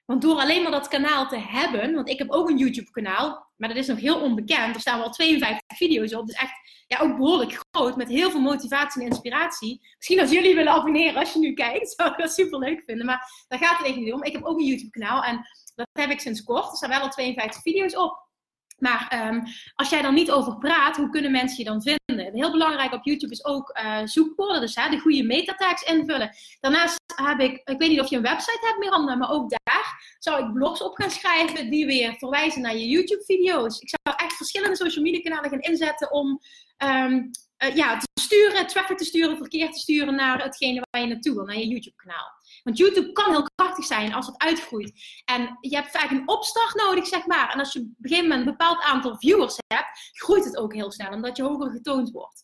[0.05, 3.51] Want door alleen maar dat kanaal te hebben, want ik heb ook een YouTube kanaal,
[3.57, 4.75] maar dat is nog heel onbekend.
[4.75, 6.53] Er staan wel 52 video's op, dus echt
[6.87, 9.81] ja, ook behoorlijk groot, met heel veel motivatie en inspiratie.
[9.97, 13.05] Misschien als jullie willen abonneren als je nu kijkt, zou ik dat super leuk vinden.
[13.05, 14.23] Maar daar gaat het even niet om.
[14.23, 16.69] Ik heb ook een YouTube kanaal en dat heb ik sinds kort.
[16.69, 18.31] Er staan wel al 52 video's op.
[18.77, 19.43] Maar um,
[19.75, 22.33] als jij dan niet over praat, hoe kunnen mensen je dan vinden?
[22.33, 26.35] Heel belangrijk op YouTube is ook uh, zoekwoorden, dus hè, de goede metatags invullen.
[26.59, 30.15] Daarnaast heb ik, ik weet niet of je een website hebt Miranda, maar ook daar
[30.19, 33.79] zou ik blogs op gaan schrijven die weer verwijzen naar je YouTube video's.
[33.79, 36.41] Ik zou echt verschillende social media kanalen gaan inzetten om
[36.77, 37.31] um,
[37.63, 41.33] uh, ja, te sturen, traffic te sturen, verkeer te sturen naar hetgene waar je naartoe
[41.33, 42.41] wil, naar je YouTube kanaal.
[42.63, 44.91] Want YouTube kan heel krachtig zijn als het uitgroeit.
[45.25, 47.53] En je hebt vaak een opstart nodig, zeg maar.
[47.53, 50.73] En als je op een gegeven moment een bepaald aantal viewers hebt, groeit het ook
[50.73, 52.43] heel snel, omdat je hoger getoond wordt.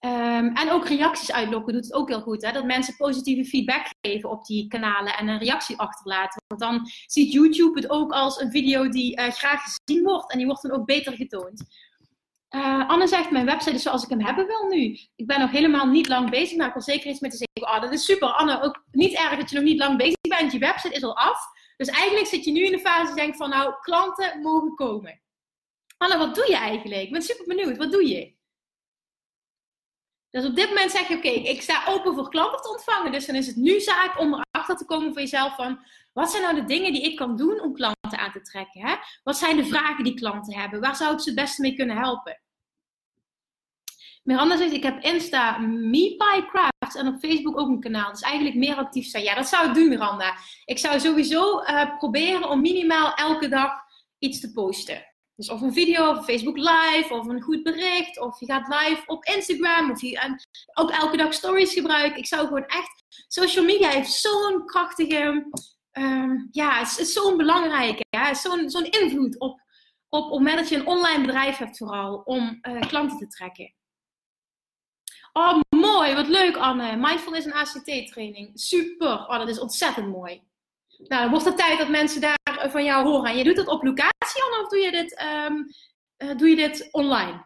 [0.00, 2.44] Um, en ook reacties uitlokken doet het ook heel goed.
[2.44, 2.52] Hè?
[2.52, 6.42] Dat mensen positieve feedback geven op die kanalen en een reactie achterlaten.
[6.46, 10.32] Want dan ziet YouTube het ook als een video die uh, graag gezien wordt.
[10.32, 11.64] En die wordt dan ook beter getoond.
[12.50, 14.98] Uh, Anne zegt, mijn website is zoals ik hem hebben wil nu.
[15.16, 17.45] Ik ben nog helemaal niet lang bezig, maar ik wil zeker iets met zeggen.
[17.60, 18.28] Oh, dat is super.
[18.28, 20.52] Anne, ook niet erg dat je nog niet lang bezig bent.
[20.52, 21.40] Je website is al af.
[21.76, 25.20] Dus eigenlijk zit je nu in de fase denkt van, nou, klanten mogen komen.
[25.96, 27.02] Anne, wat doe je eigenlijk?
[27.02, 27.76] Ik ben super benieuwd.
[27.76, 28.34] Wat doe je?
[30.30, 33.12] Dus op dit moment zeg je, oké, ik sta open voor klanten te ontvangen.
[33.12, 36.42] Dus dan is het nu zaak om erachter te komen voor jezelf van, wat zijn
[36.42, 38.80] nou de dingen die ik kan doen om klanten aan te trekken?
[38.80, 38.94] Hè?
[39.22, 40.80] Wat zijn de vragen die klanten hebben?
[40.80, 42.40] Waar zou ik ze het beste mee kunnen helpen?
[44.22, 45.58] Miranda zegt, ik heb Insta
[46.94, 48.10] En op Facebook ook een kanaal.
[48.10, 49.24] Dus eigenlijk meer actief zijn.
[49.24, 50.34] Ja, dat zou ik doen, Miranda.
[50.64, 53.72] Ik zou sowieso uh, proberen om minimaal elke dag
[54.18, 55.14] iets te posten.
[55.36, 59.02] Dus of een video, of Facebook live, of een goed bericht, of je gaat live
[59.06, 60.40] op Instagram, of je en
[60.74, 62.18] ook elke dag stories gebruiken.
[62.18, 65.50] Ik zou gewoon echt, social media heeft zo'n krachtige,
[65.92, 69.60] um, ja, het is, zo'n belangrijke, ja, zo'n zo'n invloed op,
[70.08, 73.26] op, op het moment dat je een online bedrijf hebt vooral, om uh, klanten te
[73.26, 73.74] trekken.
[75.36, 76.14] Oh, mooi.
[76.14, 76.96] Wat leuk, Anne.
[76.96, 78.50] Mindfulness en ACT-training.
[78.54, 79.12] Super.
[79.12, 80.42] Oh, dat is ontzettend mooi.
[80.98, 83.30] Nou, dan wordt het tijd dat mensen daar eh, van jou horen.
[83.30, 85.66] En je doet dat op locatie, Anne, of doe je dit, um,
[86.18, 87.44] uh, doe je dit online?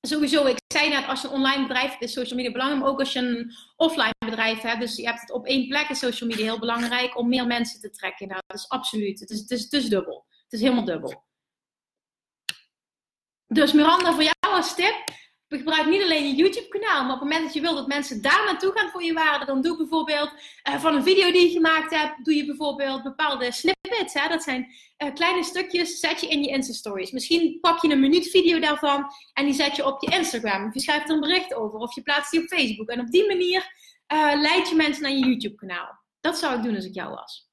[0.00, 2.82] Sowieso, ik zei net, als je een online bedrijf hebt, is social media belangrijk.
[2.82, 5.88] Maar ook als je een offline bedrijf hebt, dus je hebt het op één plek,
[5.88, 8.28] is social media heel belangrijk om meer mensen te trekken.
[8.28, 9.20] Nou, dat is absoluut.
[9.20, 10.26] Het is, het is, het is dubbel.
[10.28, 11.24] Het is helemaal dubbel.
[13.46, 15.04] Dus Miranda, voor jou als tip,
[15.56, 18.42] gebruik niet alleen je YouTube-kanaal, maar op het moment dat je wil dat mensen daar
[18.44, 20.32] naartoe gaan voor je waarde, dan doe bijvoorbeeld
[20.68, 24.14] uh, van een video die je gemaakt hebt, doe je bijvoorbeeld bepaalde snippets.
[24.14, 24.28] Hè?
[24.28, 24.66] Dat zijn
[25.04, 27.10] uh, kleine stukjes, zet je in je Insta-stories.
[27.10, 30.66] Misschien pak je een minuut video daarvan en die zet je op je Instagram.
[30.66, 32.88] Of je schrijft er een bericht over, of je plaatst die op Facebook.
[32.88, 33.72] En op die manier
[34.12, 36.02] uh, leid je mensen naar je YouTube-kanaal.
[36.20, 37.52] Dat zou ik doen als ik jou was.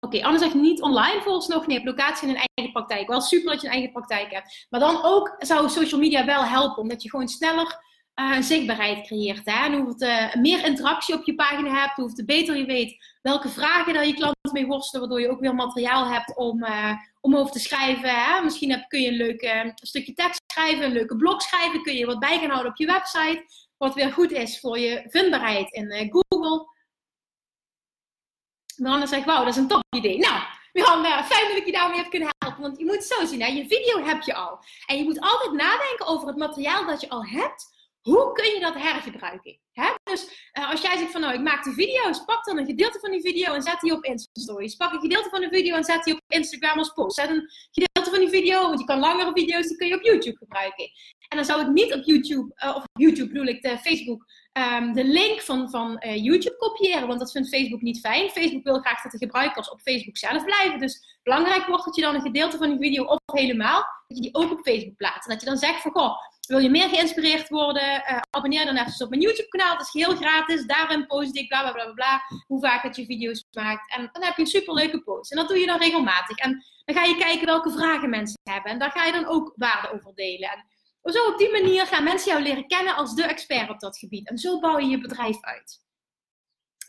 [0.00, 1.66] Oké, anders zeg je niet online volgens nog.
[1.66, 3.08] Nee, locatie in een eigen praktijk.
[3.08, 4.66] Wel super dat je een eigen praktijk hebt.
[4.70, 7.82] Maar dan ook zou social media wel helpen, omdat je gewoon sneller
[8.14, 9.44] uh, zichtbaarheid creëert.
[9.44, 9.64] Hè?
[9.64, 13.16] En hoe het, uh, meer interactie op je pagina hebt, hoe het beter je weet
[13.22, 16.92] welke vragen daar je klanten mee worstelen, waardoor je ook weer materiaal hebt om, uh,
[17.20, 18.24] om over te schrijven.
[18.24, 18.42] Hè?
[18.42, 22.18] Misschien kun je een leuk stukje tekst schrijven, een leuke blog schrijven, kun je wat
[22.18, 23.44] bij gaan houden op je website,
[23.76, 26.72] wat weer goed is voor je vindbaarheid in Google.
[28.76, 30.18] Miranda zegt, wauw, dat is een top idee.
[30.18, 32.62] Nou, Miranda, fijn dat ik je daarmee heb kunnen helpen.
[32.62, 33.46] Want je moet zo zien, hè?
[33.46, 34.58] je video heb je al.
[34.86, 37.72] En je moet altijd nadenken over het materiaal dat je al hebt
[38.04, 39.58] hoe kun je dat hergebruiken?
[39.72, 39.88] Hè?
[40.02, 42.98] Dus uh, als jij zegt van nou, ik maak de video's, pak dan een gedeelte
[42.98, 44.76] van die video en zet die op Insta-stories.
[44.76, 47.16] Pak een gedeelte van de video en zet die op Instagram als post.
[47.16, 50.02] Zet een gedeelte van die video, want je kan langere video's, die kun je op
[50.02, 50.90] YouTube gebruiken.
[51.34, 54.92] En dan zou ik niet op YouTube, uh, of YouTube bedoel ik, de Facebook, um,
[54.92, 58.30] de link van, van uh, YouTube kopiëren, want dat vindt Facebook niet fijn.
[58.30, 60.78] Facebook wil graag dat de gebruikers op Facebook zelf blijven.
[60.78, 64.22] Dus belangrijk wordt dat je dan een gedeelte van die video of helemaal, dat je
[64.22, 65.28] die ook op Facebook plaatst.
[65.28, 66.16] En dat je dan zegt van, goh,
[66.46, 68.04] wil je meer geïnspireerd worden?
[68.30, 69.76] Abonneer dan even op mijn YouTube kanaal.
[69.76, 70.66] Het is heel gratis.
[70.66, 72.20] Daarin post ik bla bla bla bla.
[72.46, 73.94] Hoe vaak dat je video's maakt.
[73.96, 75.30] En dan heb je een superleuke post.
[75.30, 76.36] En dat doe je dan regelmatig.
[76.36, 78.72] En dan ga je kijken welke vragen mensen hebben.
[78.72, 80.50] En daar ga je dan ook waarde over delen.
[80.50, 80.64] En
[81.12, 84.28] zo op die manier gaan mensen jou leren kennen als de expert op dat gebied.
[84.28, 85.82] En zo bouw je je bedrijf uit.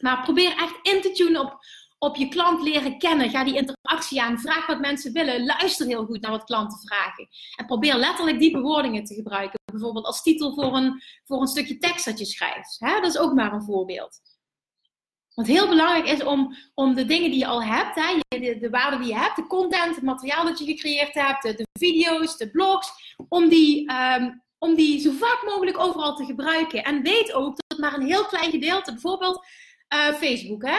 [0.01, 1.59] Maar probeer echt in te tunen op
[2.05, 3.29] op je klant leren kennen.
[3.29, 4.39] Ga die interactie aan.
[4.39, 5.45] Vraag wat mensen willen.
[5.45, 7.27] Luister heel goed naar wat klanten vragen.
[7.55, 9.59] En probeer letterlijk die bewoordingen te gebruiken.
[9.71, 12.79] Bijvoorbeeld als titel voor een, voor een stukje tekst dat je schrijft.
[12.79, 14.19] Dat is ook maar een voorbeeld.
[15.35, 18.69] Wat heel belangrijk is om, om de dingen die je al hebt, hè, de, de
[18.69, 22.37] waarde die je hebt, de content, het materiaal dat je gecreëerd hebt, de, de video's,
[22.37, 22.91] de blogs,
[23.29, 26.83] om die, um, om die zo vaak mogelijk overal te gebruiken.
[26.83, 29.45] En weet ook dat maar een heel klein gedeelte, bijvoorbeeld
[29.95, 30.77] uh, Facebook, hè,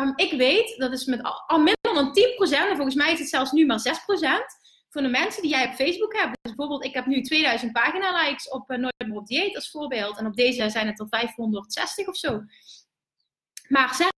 [0.00, 2.18] um, ik weet, dat is met al, al minder dan
[2.50, 5.66] 10%, en volgens mij is het zelfs nu maar 6%, van de mensen die jij
[5.66, 6.38] op Facebook hebt.
[6.42, 10.18] Dus bijvoorbeeld, ik heb nu 2000 pagina-likes op uh, Nooit meer op dieet als voorbeeld.
[10.18, 12.40] En op deze zijn het er 560 of zo.
[13.68, 14.12] Maar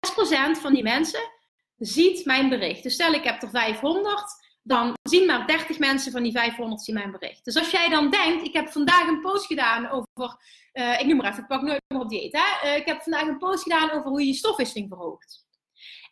[0.58, 1.32] 6% van die mensen
[1.78, 2.84] ziet mijn bericht.
[2.84, 4.24] Dus stel ik heb er 500,
[4.62, 7.46] dan zien maar 30 mensen van die 500 zien mijn bericht.
[7.46, 10.38] Dus als jij dan denkt, ik heb vandaag een post gedaan over,
[10.74, 12.34] uh, ik noem maar even, ik pak nooit meer op dieet.
[12.34, 12.70] Hè?
[12.70, 15.46] Uh, ik heb vandaag een post gedaan over hoe je je stofwisseling verhoogt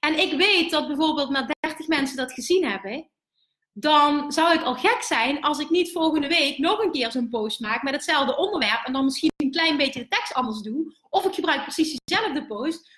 [0.03, 3.09] en ik weet dat bijvoorbeeld maar 30 mensen dat gezien hebben,
[3.73, 7.29] dan zou ik al gek zijn als ik niet volgende week nog een keer zo'n
[7.29, 10.95] post maak met hetzelfde onderwerp en dan misschien een klein beetje de tekst anders doe.
[11.09, 12.89] Of ik gebruik precies dezelfde post,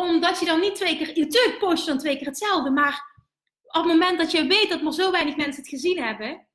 [0.00, 3.12] omdat je dan niet twee keer, natuurlijk post je dan twee keer hetzelfde, maar
[3.62, 6.46] op het moment dat je weet dat maar zo weinig mensen het gezien hebben,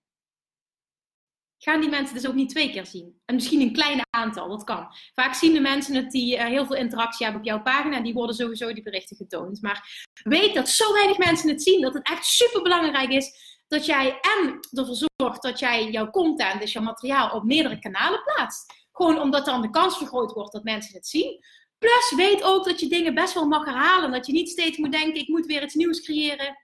[1.57, 3.21] gaan die mensen dus ook niet twee keer zien.
[3.25, 4.87] En misschien een klein aantal, dat kan.
[5.13, 8.03] Vaak zien de mensen het die uh, heel veel interactie hebben op jouw pagina en
[8.03, 9.61] die worden sowieso die berichten getoond.
[9.61, 13.85] Maar weet dat zo weinig mensen het zien, dat het echt super belangrijk is dat
[13.85, 18.73] jij en ervoor zorgt dat jij jouw content, dus jouw materiaal, op meerdere kanalen plaatst.
[18.91, 21.43] Gewoon omdat dan de kans vergroot wordt dat mensen het zien.
[21.79, 24.11] Plus weet ook dat je dingen best wel mag herhalen.
[24.11, 26.57] Dat je niet steeds moet denken, ik moet weer iets nieuws creëren.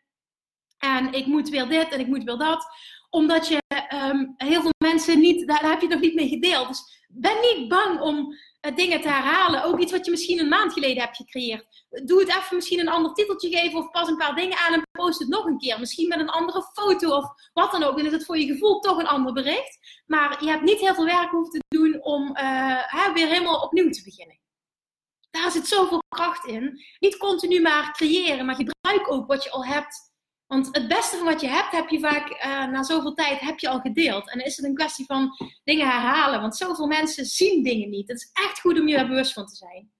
[0.78, 2.67] En ik moet weer dit en ik moet weer dat
[3.15, 3.62] omdat je
[4.10, 6.67] um, heel veel mensen niet, daar, heb je nog niet mee gedeeld.
[6.67, 9.63] Dus ben niet bang om uh, dingen te herhalen.
[9.63, 11.86] Ook iets wat je misschien een maand geleden hebt gecreëerd.
[11.89, 14.82] Doe het even misschien een ander titeltje geven of pas een paar dingen aan en
[14.91, 15.80] post het nog een keer.
[15.80, 17.97] Misschien met een andere foto of wat dan ook.
[17.97, 20.01] Dan is het voor je gevoel toch een ander bericht.
[20.06, 23.89] Maar je hebt niet heel veel werk hoeven te doen om uh, weer helemaal opnieuw
[23.89, 24.39] te beginnen.
[25.41, 26.84] Daar zit zoveel kracht in.
[27.00, 30.13] Niet continu maar creëren, maar gebruik ook wat je al hebt
[30.48, 33.60] want het beste van wat je hebt, heb je vaak uh, na zoveel tijd heb
[33.60, 34.32] je al gedeeld.
[34.32, 35.32] En dan is het een kwestie van
[35.63, 36.41] dingen herhalen.
[36.41, 38.08] Want zoveel mensen zien dingen niet.
[38.08, 39.91] Het is echt goed om je er bewust van te zijn.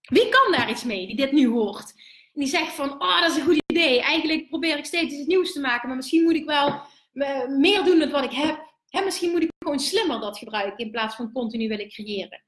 [0.00, 1.92] Wie kan daar iets mee die dit nu hoort?
[2.32, 4.02] En die zegt van, oh dat is een goed idee.
[4.02, 5.88] Eigenlijk probeer ik steeds iets nieuws te maken.
[5.88, 8.72] Maar misschien moet ik wel uh, meer doen dan wat ik heb.
[8.88, 12.42] Hè, misschien moet ik gewoon slimmer dat gebruiken in plaats van continu willen creëren.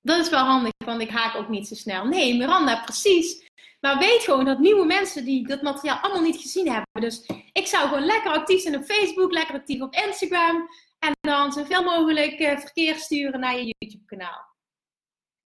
[0.00, 2.04] Dat is wel handig, want ik haak ook niet zo snel.
[2.04, 3.50] Nee, Miranda, precies.
[3.80, 7.00] Maar weet gewoon dat nieuwe mensen die dat materiaal allemaal niet gezien hebben.
[7.00, 10.68] Dus ik zou gewoon lekker actief zijn op Facebook, lekker actief op Instagram.
[10.98, 14.54] En dan zoveel mogelijk uh, verkeer sturen naar je YouTube-kanaal.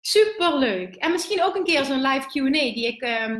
[0.01, 0.94] Superleuk.
[0.94, 3.03] En misschien ook een keer zo'n live QA die ik.
[3.03, 3.38] Uh,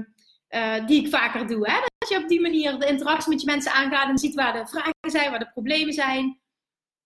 [0.55, 1.71] uh, die ik vaker doe.
[1.71, 1.81] Hè?
[1.99, 4.67] Dat je op die manier de interactie met je mensen aangaat en ziet waar de
[4.67, 6.41] vragen zijn, waar de problemen zijn.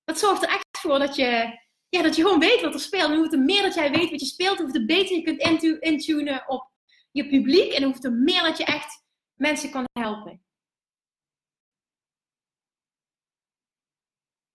[0.04, 3.10] Dat zorgt er echt voor dat je ja, dat je gewoon weet wat er speelt.
[3.10, 6.48] En hoe meer dat jij weet wat je speelt, hoe te beter je kunt intunen
[6.48, 6.70] op
[7.10, 7.72] je publiek.
[7.72, 9.04] En hoe meer dat je echt
[9.34, 10.40] mensen kan helpen.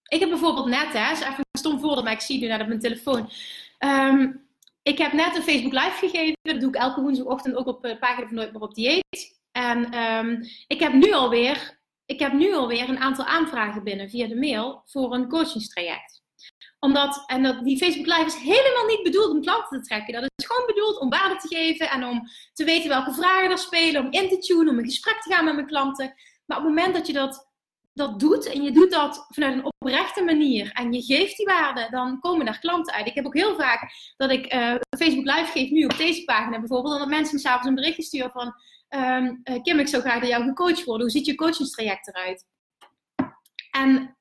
[0.07, 2.67] Ik heb bijvoorbeeld net, hè, is even een stom maar ik zie nu net op
[2.67, 3.29] mijn telefoon.
[3.77, 4.31] Ehm,
[4.81, 6.37] ik heb net een Facebook Live gegeven.
[6.41, 9.39] Dat doe ik elke woensdagochtend ook op de pagina van Nooit meer op dieet.
[9.51, 11.79] En um, ik heb nu alweer
[12.11, 16.21] ik heb nu alweer een aantal aanvragen binnen via de mail voor een coachingstraject.
[16.79, 20.13] Omdat, en dat, die Facebook Live is helemaal niet bedoeld om klanten te trekken.
[20.13, 22.21] Dat is gewoon bedoeld om waarde te geven en om
[22.53, 25.45] te weten welke vragen er spelen, om in te tunen, om in gesprek te gaan
[25.45, 26.13] met mijn klanten.
[26.45, 27.50] Maar op het moment dat je dat,
[27.93, 31.87] dat doet en je doet dat vanuit een oprechte manier en je geeft die waarde,
[31.89, 33.07] dan komen er klanten uit.
[33.07, 36.59] Ik heb ook heel vaak dat ik uh, Facebook Live geef nu op deze pagina
[36.59, 38.53] bijvoorbeeld, en dat mensen me s'avonds een berichtje sturen van
[38.89, 41.01] um, Kim, ik zou graag door jou gecoacht worden.
[41.01, 42.45] Hoe ziet je coachingstraject eruit?
[43.71, 44.17] En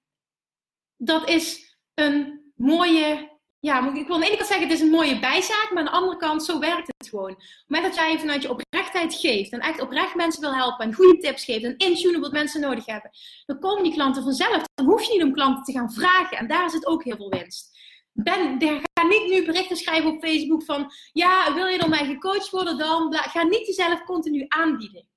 [0.97, 4.91] dat is een mooie, ja, ik wil aan de ene kant zeggen, het is een
[4.91, 7.42] mooie bijzaak, maar aan de andere kant, zo werkt het gewoon.
[7.66, 11.18] Moment dat jij vanuit je oprechtheid geeft en echt oprecht mensen wil helpen en goede
[11.18, 13.11] tips geeft en intunen wat mensen nodig hebben,
[13.46, 14.62] dan komen die klanten vanzelf.
[14.75, 17.31] Dan hoef je niet om klanten te gaan vragen en daar zit ook heel veel
[17.31, 17.79] winst
[18.12, 18.59] ben,
[18.94, 22.79] ga niet nu berichten schrijven op Facebook van, ja, wil je door mij gecoacht worden
[22.79, 23.14] dan?
[23.14, 25.09] Ga niet jezelf continu aanbieden.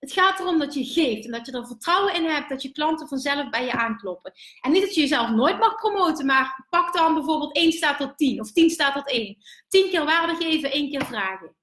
[0.00, 2.72] Het gaat erom dat je geeft en dat je er vertrouwen in hebt dat je
[2.72, 4.32] klanten vanzelf bij je aankloppen.
[4.60, 8.16] En niet dat je jezelf nooit mag promoten, maar pak dan bijvoorbeeld 1 staat tot
[8.16, 9.36] 10 of 10 staat tot 1.
[9.68, 11.56] 10 keer waarde geven, 1 keer vragen.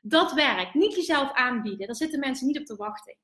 [0.00, 0.74] Dat werkt.
[0.74, 1.86] Niet jezelf aanbieden.
[1.86, 3.16] Daar zitten mensen niet op te wachten.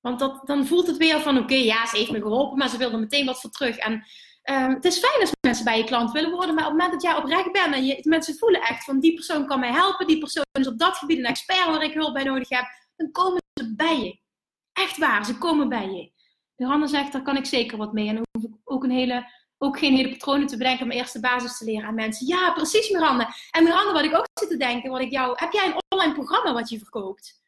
[0.00, 2.76] Want dat, dan voelt het weer van, oké, ja, ze heeft me geholpen, maar ze
[2.76, 3.76] wilde meteen wat voor terug.
[3.76, 4.04] En
[4.44, 6.92] Um, het is fijn als mensen bij je klant willen worden, maar op het moment
[6.92, 10.06] dat jij oprecht bent en je, mensen voelen echt van die persoon kan mij helpen,
[10.06, 12.64] die persoon is op dat gebied een expert waar ik hulp bij nodig heb,
[12.96, 13.42] dan komen
[13.76, 14.18] bij je.
[14.72, 16.12] Echt waar, ze komen bij je.
[16.56, 18.08] Johanna zegt, daar kan ik zeker wat mee.
[18.08, 21.20] En dan hoef ik ook, een hele, ook geen hele patronen te bedenken om eerste
[21.20, 22.26] basis te leren aan mensen.
[22.26, 23.34] Ja, precies Miranda.
[23.50, 26.14] En Miranda, wat ik ook zit te denken, wat ik jou, heb jij een online
[26.14, 27.39] programma wat je verkoopt?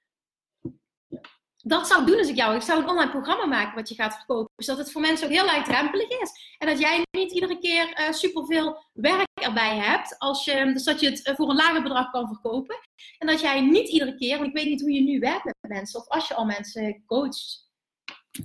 [1.62, 2.54] Dat zou doen als ik jou.
[2.54, 4.52] Ik zou een online programma maken wat je gaat verkopen.
[4.56, 6.56] Zodat het voor mensen ook heel laagdrempelig is.
[6.58, 10.18] En dat jij niet iedere keer uh, superveel werk erbij hebt.
[10.18, 12.76] Als je, dus dat je het eh, voor een lager bedrag kan verkopen.
[13.18, 15.56] En dat jij niet iedere keer, want ik weet niet hoe je nu werkt met
[15.60, 16.00] mensen.
[16.00, 17.70] Of als je al mensen coacht.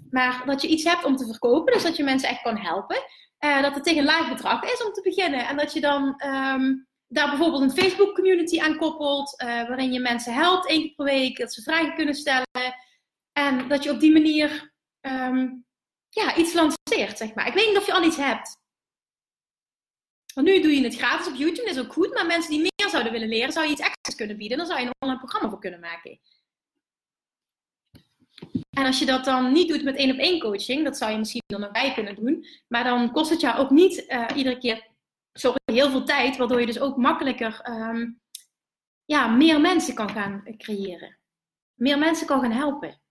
[0.10, 1.74] Maar dat je iets hebt om te verkopen.
[1.74, 2.98] Dus dat je mensen echt kan helpen.
[3.40, 5.48] Uh, dat het tegen een laag bedrag is om te beginnen.
[5.48, 9.36] En dat je dan um, daar bijvoorbeeld een Facebook community aan koppelt.
[9.38, 11.38] waarin je mensen helpt één keer per week.
[11.38, 12.46] Dat ze vragen kunnen stellen
[13.38, 15.66] en dat je op die manier um,
[16.10, 17.48] ja, iets lanceert, zeg maar.
[17.48, 18.58] Ik weet niet of je al iets hebt.
[20.34, 22.14] Want nu doe je het gratis op YouTube, dat is ook goed.
[22.14, 24.58] Maar mensen die meer zouden willen leren, zou je iets extra's kunnen bieden.
[24.58, 26.20] Dan zou je een online programma voor kunnen maken.
[28.70, 31.18] En als je dat dan niet doet met één op één coaching, dat zou je
[31.18, 32.46] misschien dan erbij kunnen doen.
[32.68, 34.88] Maar dan kost het jou ook niet uh, iedere keer
[35.66, 38.22] heel veel tijd, waardoor je dus ook makkelijker um,
[39.06, 41.18] ja, meer mensen kan gaan creëren.
[41.74, 43.02] Meer mensen kan gaan helpen.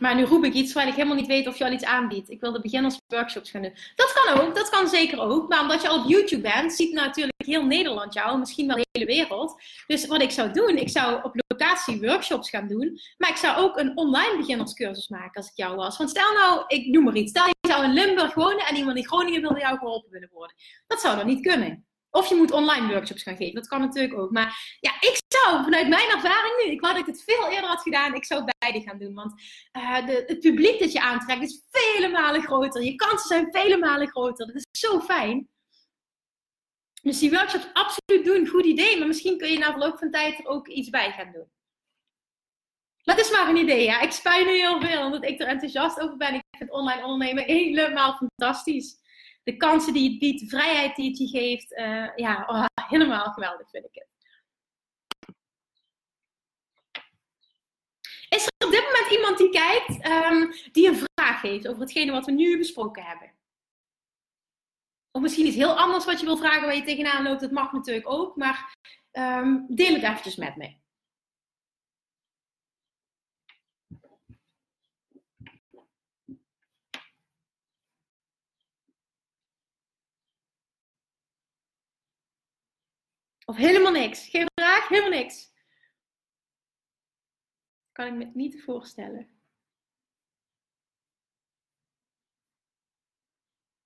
[0.00, 2.30] Maar nu roep ik iets waar ik helemaal niet weet of je al iets aanbiedt.
[2.30, 3.74] Ik wil de beginnersworkshops gaan doen.
[3.94, 5.48] Dat kan ook, dat kan zeker ook.
[5.48, 8.86] Maar omdat je al op YouTube bent, ziet natuurlijk heel Nederland jou, misschien wel de
[8.92, 9.62] hele wereld.
[9.86, 13.00] Dus wat ik zou doen, ik zou op locatie workshops gaan doen.
[13.18, 15.96] Maar ik zou ook een online beginnerscursus maken als ik jou was.
[15.96, 17.30] Want stel nou, ik noem maar iets.
[17.30, 20.56] Stel je zou in Limburg wonen en iemand in Groningen wilde jou geholpen willen worden.
[20.86, 21.86] Dat zou dan niet kunnen.
[22.10, 23.54] Of je moet online workshops gaan geven.
[23.54, 24.30] Dat kan natuurlijk ook.
[24.30, 27.68] Maar ja, ik zou vanuit mijn ervaring nu, ik wou dat ik het veel eerder
[27.68, 29.14] had gedaan, ik zou beide gaan doen.
[29.14, 29.42] Want
[29.76, 32.82] uh, de, het publiek dat je aantrekt is vele malen groter.
[32.82, 34.46] Je kansen zijn vele malen groter.
[34.46, 35.48] Dat is zo fijn.
[37.02, 38.98] Dus die workshops absoluut doen, goed idee.
[38.98, 41.50] Maar misschien kun je na verloop van tijd er ook iets bij gaan doen.
[43.02, 44.00] Dat is maar een idee, ja.
[44.00, 46.34] Ik spui nu heel veel, omdat ik er enthousiast over ben.
[46.34, 48.96] Ik vind online ondernemen helemaal fantastisch
[49.48, 51.72] de kansen die het biedt, de vrijheid die het je geeft.
[51.72, 54.06] Uh, ja, oh, helemaal geweldig vind ik het.
[58.28, 62.12] Is er op dit moment iemand die kijkt, um, die een vraag heeft over hetgene
[62.12, 63.32] wat we nu besproken hebben?
[65.10, 67.72] Of misschien iets heel anders wat je wil vragen waar je tegenaan loopt, dat mag
[67.72, 68.76] natuurlijk ook, maar
[69.12, 70.77] um, deel het eventjes met me.
[83.48, 84.28] Of helemaal niks.
[84.28, 85.52] Geen vraag, helemaal niks.
[87.92, 89.28] Kan ik me niet voorstellen.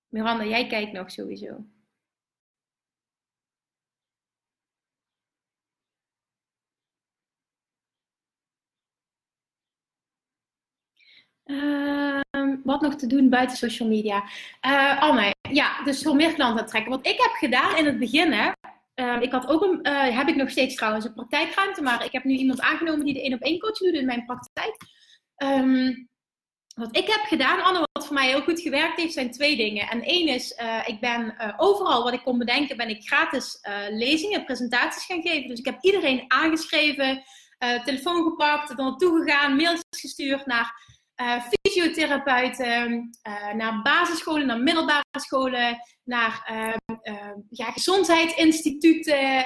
[0.07, 1.65] Miranda, jij kijkt nog sowieso.
[11.45, 12.21] Uh,
[12.63, 14.23] wat nog te doen buiten social media?
[14.61, 16.91] Uh, Anne, ja, dus veel meer klanten aantrekken.
[16.91, 18.51] Wat ik heb gedaan in het begin, hè,
[18.93, 22.11] Ehm, ik had ook een, uh, heb ik nog steeds trouwens een praktijkruimte, maar ik
[22.11, 24.75] heb nu iemand aangenomen die de één op één coaching doet in mijn praktijk.
[25.43, 26.09] Um,
[26.75, 29.89] wat ik heb gedaan, Anne, wat voor mij heel goed gewerkt heeft, zijn twee dingen.
[29.89, 33.59] En één is, uh, ik ben uh, overal wat ik kon bedenken, ben ik gratis
[33.89, 35.49] lezingen, presentaties gaan geven.
[35.49, 37.23] Dus ik heb iedereen aangeschreven,
[37.85, 43.09] telefoon gepakt, er naartoe gegaan, mailtjes gestuurd naar fysiotherapeuten,
[43.55, 46.51] naar basisscholen, naar middelbare scholen, naar
[47.49, 49.45] ja, gezondheidsinstituten.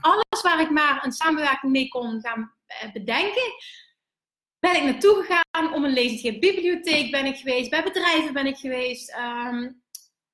[0.00, 2.52] alles waar ik maar een samenwerking mee kon gaan
[2.92, 3.52] bedenken
[4.60, 6.40] ben ik naartoe gegaan om een lezing te geven.
[6.40, 9.10] Bibliotheek ben ik geweest, bij bedrijven ben ik geweest.
[9.10, 9.70] Ehm,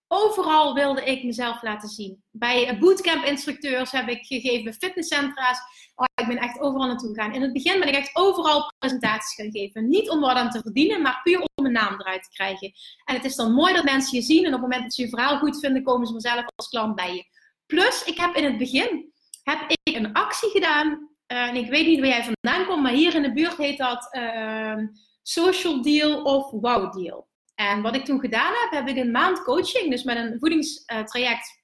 [0.09, 2.23] overal wilde ik mezelf laten zien.
[2.31, 5.59] Bij bootcamp-instructeurs heb ik gegeven, fitnesscentra's.
[5.95, 7.35] Oh, ik ben echt overal naartoe gegaan.
[7.35, 9.89] In het begin ben ik echt overal presentaties gaan geven.
[9.89, 12.73] Niet om wat aan te verdienen, maar puur om mijn naam eruit te krijgen.
[13.05, 14.45] En het is dan mooi dat mensen je zien.
[14.45, 16.95] En op het moment dat ze je verhaal goed vinden, komen ze vanzelf als klant
[16.95, 17.25] bij je.
[17.67, 21.87] Plus, ik heb in het begin heb ik een actie gedaan eh, en ik weet
[21.87, 24.87] niet waar jij vandaan komt, maar hier in de buurt heet dat ehm,
[25.23, 27.29] Social Deal of Wow Deal.
[27.55, 31.63] En wat ik toen gedaan heb, heb ik een maand coaching, dus met een voedingstraject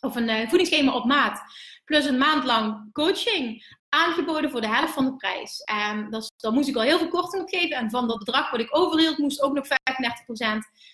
[0.00, 1.42] of een uh, voedingsschema op maat,
[1.84, 5.60] plus een maand lang coaching aangeboden voor de helft van de prijs.
[5.60, 7.76] En dat, dan moest ik al heel veel korting op geven.
[7.76, 9.68] En van dat bedrag wat ik overhield, moest ook nog 35%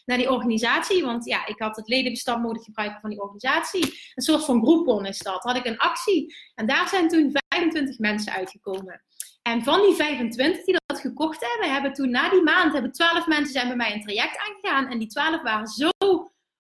[0.04, 1.04] naar die organisatie.
[1.04, 4.12] Want ja, ik had het ledenbestand nodig gebruiken van die organisatie.
[4.14, 5.42] Een soort van groepon is dat.
[5.42, 6.34] Had ik een actie.
[6.54, 9.02] En daar zijn toen 25 mensen uitgekomen.
[9.42, 10.76] En van die 25 die
[11.06, 14.38] gekocht hebben, hebben toen na die maand hebben 12 mensen zijn bij mij een traject
[14.38, 14.90] aangegaan.
[14.90, 15.90] En die 12 waren zo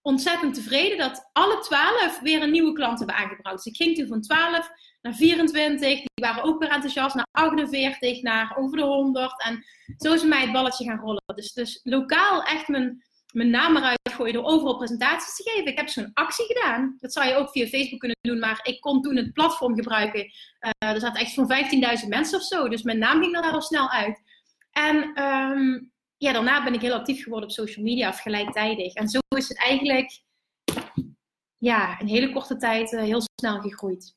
[0.02, 3.56] ontzettend tevreden dat alle 12 weer een nieuwe klant hebben aangebracht.
[3.56, 4.70] Dus ik ging toen van 12
[5.02, 9.42] naar 24, die waren ook weer enthousiast, naar 48, naar over de 100.
[9.42, 9.64] En
[9.98, 11.22] zo is mij het balletje gaan rollen.
[11.34, 15.70] Dus, dus lokaal echt mijn, mijn naam eruit gooien door overal presentaties te geven.
[15.70, 16.96] Ik heb zo'n actie gedaan.
[17.00, 20.24] Dat zou je ook via Facebook kunnen doen, maar ik kon toen het platform gebruiken.
[20.24, 21.50] Uh, er zaten echt zo'n
[22.02, 24.22] 15.000 mensen of zo, dus mijn naam ging er daar al snel uit.
[24.76, 28.94] En um, ja, daarna ben ik heel actief geworden op social media, of gelijktijdig.
[28.94, 30.22] En zo is het eigenlijk
[31.56, 34.14] ja, in hele korte tijd uh, heel snel gegroeid.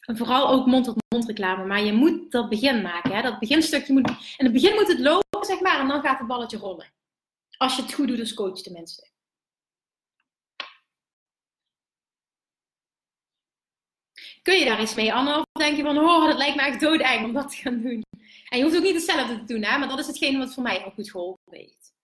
[0.00, 1.66] En vooral ook mond-tot-mond reclame.
[1.66, 3.14] Maar je moet dat begin maken.
[3.14, 3.22] Hè?
[3.22, 4.08] Dat beginstukje moet.
[4.36, 6.92] In het begin moet het lopen, zeg maar, en dan gaat het balletje rollen.
[7.56, 9.08] Als je het goed doet als coach, tenminste.
[14.42, 15.38] Kun je daar iets mee, Anne?
[15.38, 18.02] Of denk je van, oh, dat lijkt me echt doodeng om dat te gaan doen?
[18.50, 19.78] En je hoeft ook niet hetzelfde te doen, hè?
[19.78, 21.94] maar dat is hetgene wat voor mij ook goed geholpen heeft.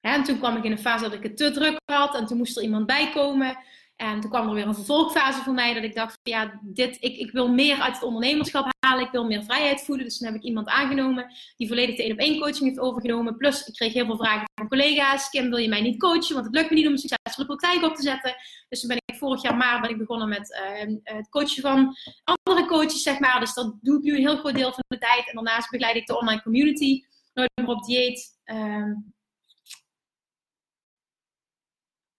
[0.00, 2.36] En toen kwam ik in een fase dat ik het te druk had en toen
[2.36, 3.58] moest er iemand bij komen.
[3.98, 6.96] En toen kwam er weer een vervolgfase voor mij dat ik dacht van ja, dit,
[7.00, 9.04] ik, ik wil meer uit het ondernemerschap halen.
[9.04, 10.04] Ik wil meer vrijheid voelen.
[10.04, 13.36] Dus toen heb ik iemand aangenomen die volledig de één op één coaching heeft overgenomen.
[13.36, 15.30] Plus ik kreeg heel veel vragen van collega's.
[15.30, 16.34] Kim, wil je mij niet coachen?
[16.34, 18.34] Want het lukt me niet om een succesvolle praktijk op te zetten.
[18.68, 21.96] Dus toen ben ik vorig jaar maart ben ik begonnen met uh, het coachen van
[22.24, 23.40] andere coaches, zeg maar.
[23.40, 25.28] Dus dat doe ik nu een heel groot deel van de tijd.
[25.28, 27.02] En daarnaast begeleid ik de online community.
[27.34, 28.38] Nooit meer op dieet.
[28.44, 28.92] Uh,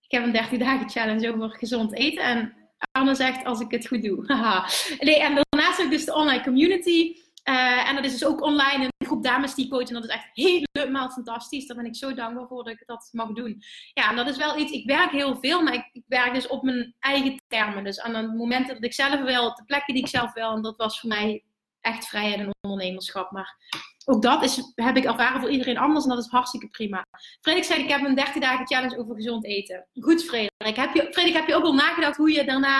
[0.09, 2.23] ik heb een 30 dagen challenge over gezond eten.
[2.23, 2.53] En
[2.91, 4.25] Anne zegt als ik het goed doe.
[4.99, 7.15] nee, en daarnaast heb dus de online community.
[7.49, 9.87] Uh, en dat is dus ook online een groep dames die coachen.
[9.87, 11.67] En dat is echt helemaal fantastisch.
[11.67, 13.63] Daar ben ik zo dankbaar voor dat ik dat mag doen.
[13.93, 14.71] Ja, en dat is wel iets.
[14.71, 17.83] Ik werk heel veel, maar ik, werk dus op mijn eigen termen.
[17.83, 20.51] Dus aan het moment dat ik zelf wil, op de plekken die ik zelf wil.
[20.51, 21.43] En dat was voor mij
[21.81, 23.31] echt vrijheid en ondernemerschap.
[23.31, 23.57] Maar
[24.05, 27.05] ook dat is, heb ik ervaren voor iedereen anders en dat is hartstikke prima.
[27.41, 29.87] Frederik zei, ik heb een 30 dagen challenge over gezond eten.
[29.99, 30.75] Goed, Frederik.
[30.75, 32.79] Heb je, Frederik, heb je ook al nagedacht hoe je daarna,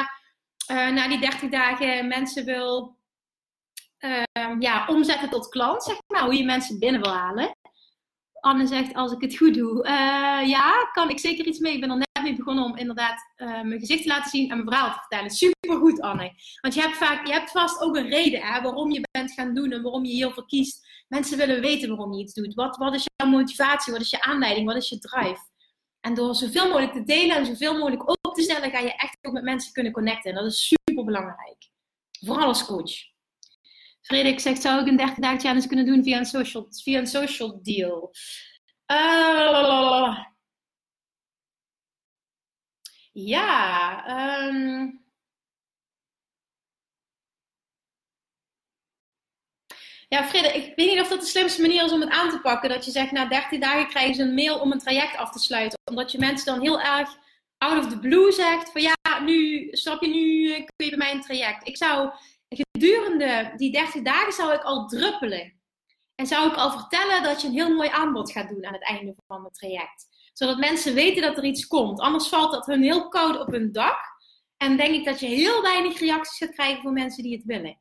[0.72, 2.98] uh, na die 30 dagen, mensen wil
[4.00, 4.22] uh,
[4.60, 6.24] ja, omzetten tot klant, zeg maar?
[6.24, 7.52] Hoe je mensen binnen wil halen?
[8.40, 9.86] Anne zegt, als ik het goed doe.
[9.86, 11.74] Uh, ja, kan ik zeker iets mee.
[11.74, 14.58] Ik ben er net mee begonnen om inderdaad uh, mijn gezicht te laten zien en
[14.58, 15.30] mijn verhaal te vertellen.
[15.30, 16.34] Super goed, Anne.
[16.62, 19.54] Want je hebt, vaak, je hebt vast ook een reden hè, waarom je bent gaan
[19.54, 20.88] doen en waarom je hiervoor kiest.
[21.08, 22.54] Mensen willen weten waarom je iets doet.
[22.54, 23.94] Wat, wat is jouw motivatie?
[23.94, 24.68] Wat is je aanleiding?
[24.68, 25.48] Wat is je drive?
[26.02, 29.18] En door zoveel mogelijk te delen en zoveel mogelijk op te stellen, ga je echt
[29.22, 30.32] ook met mensen kunnen connecten.
[30.32, 31.70] En dat is super belangrijk.
[32.26, 32.92] Vooral als coach.
[34.02, 37.08] Frederik zegt, zou ik een 30 dagen challenge kunnen doen via een social, via een
[37.08, 38.12] social deal?
[38.92, 40.18] Uh,
[43.28, 45.08] ja, um,
[50.10, 52.70] Ja, ik weet niet of dat de slimste manier is om het aan te pakken.
[52.70, 55.40] Dat je zegt, na 13 dagen krijgen ze een mail om een traject af te
[55.40, 55.80] sluiten.
[55.90, 57.18] Omdat je mensen dan heel erg
[57.58, 61.12] out of the blue zegt van ja, nu, snap je, nu kun je bij mij
[61.12, 61.68] een traject.
[61.68, 62.12] Ik zou
[62.48, 65.60] gedurende die 30 dagen zou ik al druppelen.
[66.16, 68.84] En zou ik al vertellen dat je een heel mooi aanbod gaat doen aan het
[68.84, 70.08] einde van het traject.
[70.40, 72.00] Zodat mensen weten dat er iets komt.
[72.00, 74.00] Anders valt dat hun heel koud op hun dak.
[74.58, 77.80] En denk ik dat je heel weinig reacties gaat krijgen van mensen die het willen.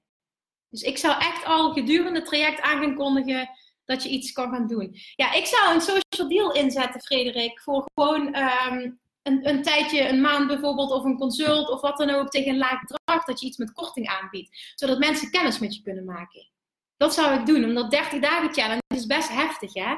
[0.70, 3.48] Dus ik zou echt al gedurende het traject aan gaan kondigen
[3.84, 4.96] dat je iets kan gaan doen.
[5.16, 8.90] Ja, ik zou een social deal inzetten, Frederik, voor gewoon ehm,
[9.22, 12.58] een, een tijdje, een maand bijvoorbeeld, of een consult of wat dan ook, tegen een
[12.58, 14.72] laag bedrag, dat je iets met korting aanbiedt.
[14.74, 16.50] Zodat mensen kennis met je kunnen maken.
[16.96, 19.94] Dat zou ik doen, omdat 30 dagen challenge is best heftig, hè.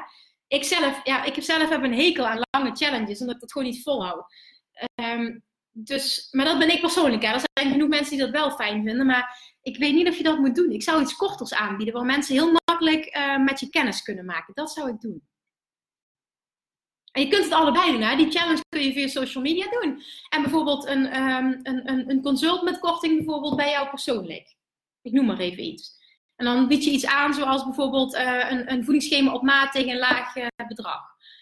[0.51, 3.51] Ik zelf, ja, ik heb zelf heb een hekel aan lange challenges, omdat ik dat
[3.51, 4.33] gewoon niet volhoud.
[5.01, 7.23] Um, dus, maar dat ben ik persoonlijk.
[7.23, 7.33] Hè.
[7.33, 9.05] Er zijn genoeg mensen die dat wel fijn vinden.
[9.05, 10.71] Maar ik weet niet of je dat moet doen.
[10.71, 14.53] Ik zou iets korters aanbieden waar mensen heel makkelijk uh, met je kennis kunnen maken.
[14.53, 15.27] Dat zou ik doen.
[17.11, 18.01] En je kunt het allebei doen.
[18.01, 18.15] Hè?
[18.15, 20.03] Die challenge kun je via social media doen.
[20.29, 24.55] En bijvoorbeeld een, um, een, een, een consult met korting bijvoorbeeld bij jou persoonlijk.
[25.01, 25.99] Ik noem maar even iets.
[26.41, 29.91] En dan bied je iets aan zoals bijvoorbeeld uh, een, een voedingsschema op maat tegen
[29.91, 31.01] een laag uh, bedrag.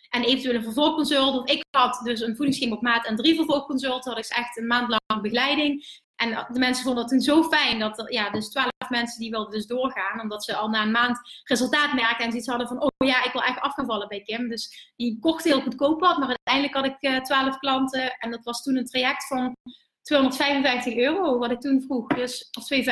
[0.09, 1.39] En eventueel een vervolgconsult.
[1.39, 4.11] Of ik had dus een voedingsschema op maat en drie vervolgconsulten.
[4.11, 6.01] Had ik echt een maand lang begeleiding.
[6.15, 9.67] En de mensen vonden dat zo fijn dat ja, dus twaalf mensen die wilden dus
[9.67, 10.21] doorgaan.
[10.21, 13.31] Omdat ze al na een maand resultaat merkten en zoiets hadden van, oh ja, ik
[13.31, 14.49] wil eigenlijk af gaan vallen bij Kim.
[14.49, 18.17] Dus die kocht heel goedkoop wat, maar uiteindelijk had ik uh, twaalf klanten.
[18.17, 19.55] En dat was toen een traject van
[20.09, 22.07] 255 euro, wat ik toen vroeg.
[22.07, 22.89] Dus, of 2,95.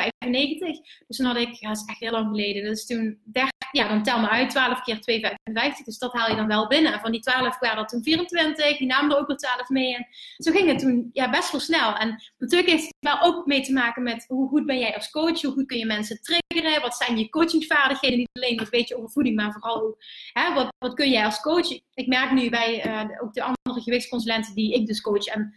[1.06, 2.62] Dus toen had ik, ja, dat is echt heel lang geleden.
[2.62, 5.84] Dus toen 30, ja, dan tel me uit, 12 keer 2,55.
[5.84, 6.92] Dus dat haal je dan wel binnen.
[6.92, 8.78] En van die 12 waren dat toen 24.
[8.78, 9.96] Die namen er ook wel 12 mee.
[9.96, 10.06] En
[10.36, 11.94] zo ging het toen ja, best wel snel.
[11.94, 15.10] En natuurlijk heeft het wel ook mee te maken met hoe goed ben jij als
[15.10, 15.42] coach?
[15.42, 16.82] Hoe goed kun je mensen triggeren?
[16.82, 18.18] Wat zijn je coachingvaardigheden?
[18.18, 19.96] Niet alleen een beetje over voeding, maar vooral
[20.32, 21.70] hè, wat, wat kun jij als coach?
[21.94, 25.26] Ik merk nu bij uh, ook de andere gewichtsconsulenten die ik dus coach.
[25.26, 25.54] En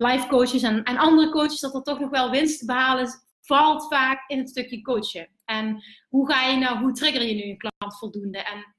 [0.00, 3.08] life coaches en, andere coaches, dat er toch nog wel winst te behalen
[3.40, 5.28] valt vaak in het stukje coachen.
[5.44, 8.38] En hoe ga je nou, hoe trigger je nu een klant voldoende?
[8.38, 8.74] En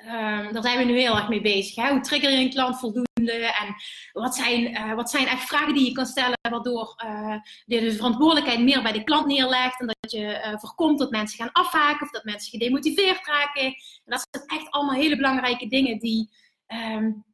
[0.00, 1.88] um, daar zijn we nu heel erg mee bezig.
[1.88, 3.32] Hoe trigger je een klant voldoende?
[3.32, 3.74] En
[4.12, 7.92] wat zijn, uh, wat zijn echt vragen die je kan stellen, waardoor uh, je de
[7.92, 9.80] verantwoordelijkheid meer bij de klant neerlegt.
[9.80, 13.64] En dat je uh, voorkomt dat mensen gaan afhaken of dat mensen gedemotiveerd raken.
[13.64, 13.74] En
[14.04, 16.30] dat zijn echt allemaal hele belangrijke dingen die.
[16.66, 17.24] Um,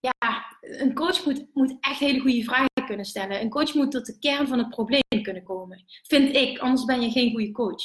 [0.00, 3.40] ja, een coach moet, moet echt hele goede vragen kunnen stellen.
[3.40, 5.84] Een coach moet tot de kern van het probleem kunnen komen.
[6.02, 7.82] Vind ik, anders ben je geen goede coach.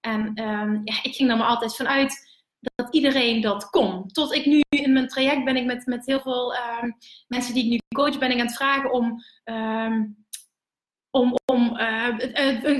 [0.00, 2.30] En um, ja, ik ging er maar altijd vanuit
[2.60, 4.08] dat iedereen dat kon.
[4.08, 6.96] Tot ik nu in mijn traject ben ik met, met heel veel um,
[7.28, 10.26] mensen die ik nu coach, ben ik aan het vragen om, um,
[11.10, 12.18] om, om uh,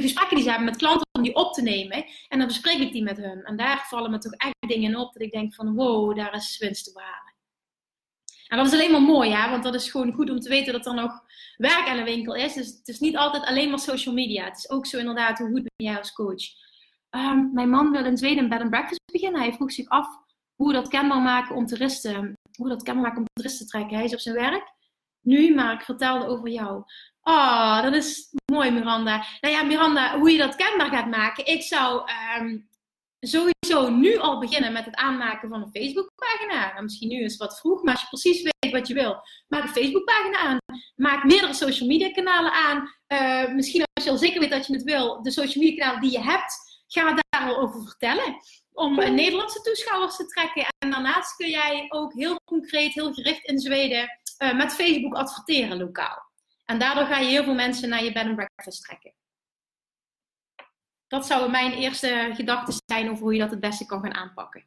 [0.01, 2.05] gesprekken die ze hebben met klanten, om die op te nemen.
[2.29, 3.43] En dan bespreek ik die met hun.
[3.43, 6.59] En daar vallen me toch echt dingen op dat ik denk van wow, daar is
[6.59, 7.32] winst te behalen.
[8.57, 9.51] Dat is alleen maar mooi, hè?
[9.51, 11.21] want dat is gewoon goed om te weten dat er nog
[11.57, 12.55] werk aan de winkel is.
[12.55, 14.45] Dus het is niet altijd alleen maar social media.
[14.45, 16.43] Het is ook zo inderdaad, hoe goed ben jij als coach?
[17.11, 19.41] Um, mijn man wil in Zweden een bed and breakfast beginnen.
[19.41, 20.07] Hij vroeg zich af
[20.55, 23.97] hoe dat kenbaar maken om toeristen, hoe dat kenbaar maken om toeristen te trekken.
[23.97, 24.73] Hij is op zijn werk
[25.21, 26.83] nu, maar ik vertelde over jou.
[27.23, 29.25] Oh, dat is mooi, Miranda.
[29.41, 31.47] Nou ja, Miranda, hoe je dat kenbaar gaat maken.
[31.47, 32.69] Ik zou um,
[33.67, 36.73] sowieso nu al beginnen met het aanmaken van een Facebookpagina.
[36.73, 39.23] Nou, misschien nu is het wat vroeg, maar als je precies weet wat je wil,
[39.49, 40.59] maak een Facebookpagina aan.
[40.97, 42.95] Maak meerdere social media kanalen aan.
[43.09, 46.01] Uh, misschien als je al zeker weet dat je het wil, de social media kanalen
[46.01, 48.37] die je hebt, ga daar al over vertellen.
[48.73, 50.67] Om uh, Nederlandse toeschouwers te trekken.
[50.79, 55.79] En daarnaast kun jij ook heel concreet, heel gericht in Zweden uh, met Facebook adverteren
[55.79, 56.31] lokaal.
[56.65, 59.15] En daardoor ga je heel veel mensen naar je bed and breakfast trekken.
[61.13, 64.65] Dat zouden mijn eerste gedachten zijn over hoe je dat het beste kan gaan aanpakken.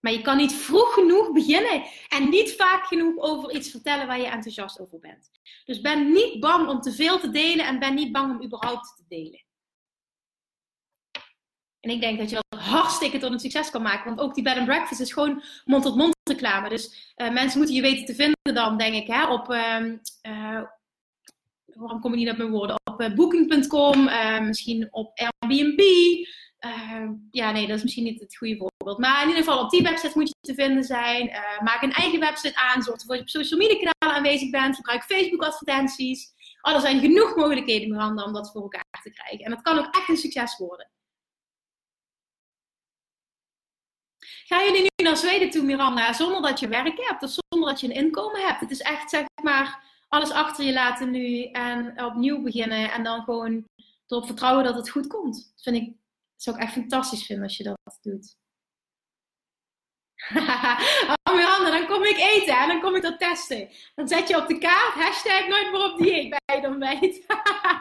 [0.00, 4.18] Maar je kan niet vroeg genoeg beginnen en niet vaak genoeg over iets vertellen waar
[4.18, 5.30] je enthousiast over bent.
[5.64, 8.96] Dus ben niet bang om te veel te delen en ben niet bang om überhaupt
[8.96, 9.44] te delen.
[11.80, 14.04] En ik denk dat je dat hartstikke tot een succes kan maken.
[14.04, 16.68] Want ook die bed and breakfast is gewoon mond-tot-mond reclame.
[16.68, 19.84] Dus uh, mensen moeten je weten te vinden dan, denk ik, hè, op, uh,
[20.22, 20.62] uh,
[21.78, 22.76] waarom kom ik niet op mijn woorden?
[22.90, 25.80] Op uh, booking.com, uh, misschien op Airbnb.
[26.60, 28.98] Uh, ja, nee, dat is misschien niet het goede voorbeeld.
[28.98, 31.30] Maar in ieder geval op die website moet je te vinden zijn.
[31.64, 32.82] maak een eigen website aan.
[32.82, 34.76] Zorg ervoor dat je op social media kanalen aanwezig bent.
[34.76, 36.32] Gebruik Facebook advertenties.
[36.62, 39.44] Oh, er zijn genoeg mogelijkheden, Miranda, om dat voor elkaar te krijgen.
[39.44, 40.90] En dat kan ook echt een succes worden.
[44.48, 47.80] Gaan jullie nu naar Zweden toe, Miranda, zonder dat je werk hebt of zonder dat
[47.80, 48.60] je een inkomen hebt?
[48.60, 52.92] Het is echt, zeg maar, alles achter je laten nu en opnieuw beginnen.
[52.92, 53.64] En dan gewoon
[54.06, 55.34] erop vertrouwen dat het goed komt.
[55.34, 55.96] Dat vind ik,
[56.36, 58.36] zou ik echt fantastisch vinden als je dat doet.
[61.28, 63.68] oh Miranda, dan kom ik eten en dan kom ik dat testen.
[63.94, 67.26] Dan zet je op de kaart, hashtag nooit meer op dieet bij je ontbijt.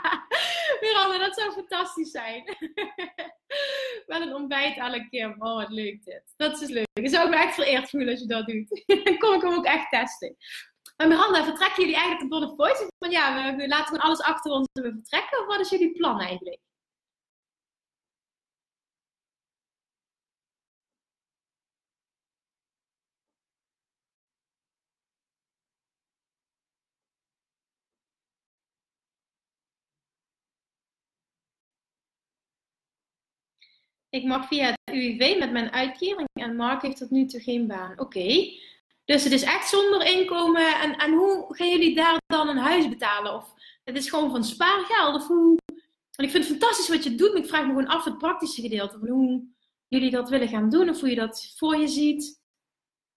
[0.82, 2.44] Miranda, dat zou fantastisch zijn.
[4.08, 5.36] Wel een ontbijt elke keer.
[5.40, 6.34] Oh, wat leuk dit.
[6.36, 6.86] Dat is leuk.
[6.94, 8.84] Ik zou me echt vereerd voelen als je dat doet.
[9.06, 10.38] dan kom ik hem ook echt testen.
[10.98, 12.88] Maar Miranda, vertrekken jullie eigenlijk door de voice?
[13.00, 15.40] Van ja, we, laten gewoon alles achter ons en we vertrekken?
[15.40, 16.60] Of wat is jullie plan eigenlijk?
[34.10, 37.68] Ik mag via het UWV met mijn uitkering en Mark heeft tot nu toe geen
[37.68, 38.00] baan.
[38.00, 38.56] Oké.
[39.08, 40.80] Dus het is echt zonder inkomen.
[40.80, 43.34] En, en hoe gaan jullie daar dan een huis betalen?
[43.34, 43.54] Of
[43.84, 45.16] het is gewoon van spaargeld?
[45.16, 45.30] Of?
[46.16, 48.18] En ik vind het fantastisch wat je doet, maar ik vraag me gewoon af het
[48.18, 49.00] praktische gedeelte.
[49.00, 49.48] Van hoe
[49.88, 52.42] jullie dat willen gaan doen of hoe je dat voor je ziet.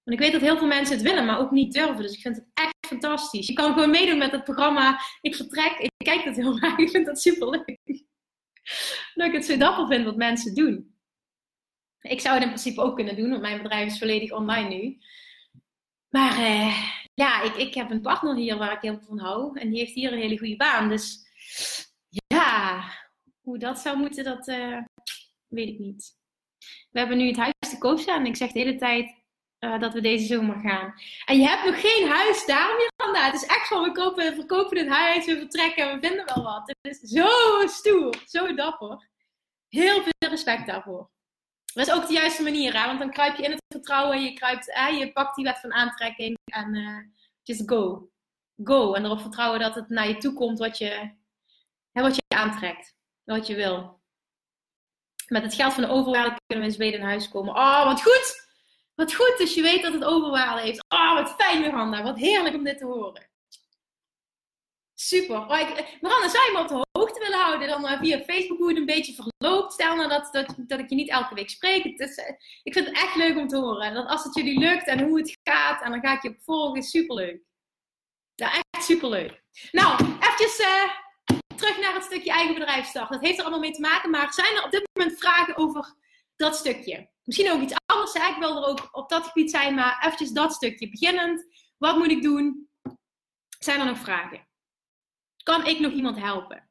[0.03, 2.03] Want ik weet dat heel veel mensen het willen, maar ook niet durven.
[2.03, 3.47] Dus ik vind het echt fantastisch.
[3.47, 5.01] Je kan gewoon meedoen met het programma.
[5.21, 6.79] Ik vertrek, ik kijk dat heel graag.
[6.87, 7.79] Ik vind dat super leuk.
[9.15, 10.95] Dat ik het zo dapper vind wat mensen doen.
[12.01, 14.99] Ik zou het in principe ook kunnen doen, want mijn bedrijf is volledig online nu.
[16.11, 19.59] Maar uh, ja, ik, ik heb een partner hier waar ik heel veel van hou.
[19.59, 20.89] En die heeft hier een hele goede baan.
[20.89, 21.19] Dus
[22.09, 22.85] ja,
[23.41, 24.79] hoe dat zou moeten, dat uh,
[25.47, 26.19] weet ik niet.
[26.91, 28.21] We hebben nu het huis te koop staan.
[28.21, 29.23] En ik zeg de hele tijd
[29.61, 30.95] uh, dat we deze zomer gaan.
[31.25, 33.25] En je hebt nog geen huis daar, Miranda.
[33.25, 36.75] Het is echt van, we kopen, verkopen het huis, we vertrekken, we vinden wel wat.
[36.81, 37.29] Het is zo
[37.67, 39.09] stoer, zo dapper.
[39.69, 41.11] Heel veel respect daarvoor.
[41.75, 42.87] Dat is ook de juiste manier, hè?
[42.87, 44.65] want dan kruip je in het vertrouwen, je, kruipt,
[44.99, 46.99] je pakt die wet van aantrekking en uh,
[47.43, 48.11] just go.
[48.65, 48.95] Go.
[48.95, 51.15] En erop vertrouwen dat het naar je toe komt wat je,
[51.93, 52.95] hè, wat je aantrekt,
[53.25, 54.01] wat je wil.
[55.27, 57.55] Met het geld van de overwaarde kunnen we in Zweden in huis komen.
[57.55, 58.49] Oh, wat goed!
[58.95, 60.85] Wat goed, dus je weet dat het overwaarde heeft.
[60.89, 62.03] Oh, wat fijn, Miranda.
[62.03, 63.31] Wat heerlijk om dit te horen.
[64.95, 65.37] Super.
[65.37, 66.69] Oh, ik, Miranda, zou je me op
[67.37, 69.73] houden dan uh, via Facebook hoe het een beetje verloopt?
[69.73, 71.83] Stel nou dat, dat, dat ik je niet elke week spreek.
[71.83, 72.25] Het is, uh,
[72.63, 73.95] ik vind het echt leuk om te horen.
[73.95, 76.43] Dat als het jullie lukt en hoe het gaat, en dan ga ik je op
[76.43, 76.83] volgen.
[76.83, 77.43] Superleuk.
[78.35, 79.43] Ja, echt superleuk.
[79.71, 80.91] Nou, eventjes uh,
[81.57, 83.17] terug naar het stukje eigen bedrijf starten.
[83.17, 85.95] Dat heeft er allemaal mee te maken, maar zijn er op dit moment vragen over
[86.37, 87.11] dat stukje?
[87.25, 88.15] Misschien ook iets anders.
[88.15, 90.91] Ik wil er ook op dat gebied zijn, maar eventjes dat stukje.
[90.91, 91.47] Beginnend,
[91.79, 92.69] wat moet ik doen?
[93.59, 94.49] Zijn er nog vragen?
[95.43, 96.70] Kan ik nog iemand helpen?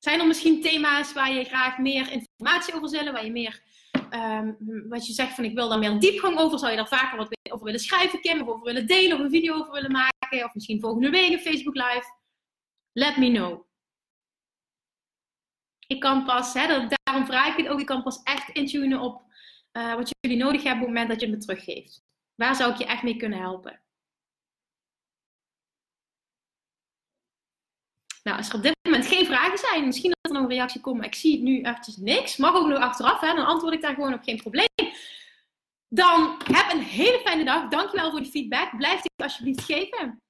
[0.00, 3.62] Zijn er misschien thema's waar je graag meer informatie over zullen, waar je meer,
[4.10, 4.56] um,
[4.88, 7.36] wat je zegt van ik wil daar meer diepgang over, zou je daar vaker wat
[7.50, 10.54] over willen schrijven, Kim, of over willen delen, of een video over willen maken, of
[10.54, 12.04] misschien volgende week een Facebook Live?
[12.92, 13.68] Let me know.
[15.86, 19.22] Ik kan pas, hè, daarom vraag ik het ook, ik kan pas echt intunen op
[19.72, 22.02] uh, wat jullie nodig hebben op het moment dat je het me teruggeeft.
[22.34, 23.82] Waar zou ik je echt mee kunnen helpen?
[28.22, 30.80] Nou, als er op dit moment geen vragen zijn, misschien dat er nog een reactie
[30.80, 32.36] komt, maar ik zie nu eventjes niks.
[32.36, 33.34] Mag ook nog achteraf, hè?
[33.34, 34.66] dan antwoord ik daar gewoon op geen probleem.
[35.88, 37.68] Dan heb een hele fijne dag.
[37.68, 38.76] Dankjewel voor de feedback.
[38.76, 40.20] Blijf dit alsjeblieft geven.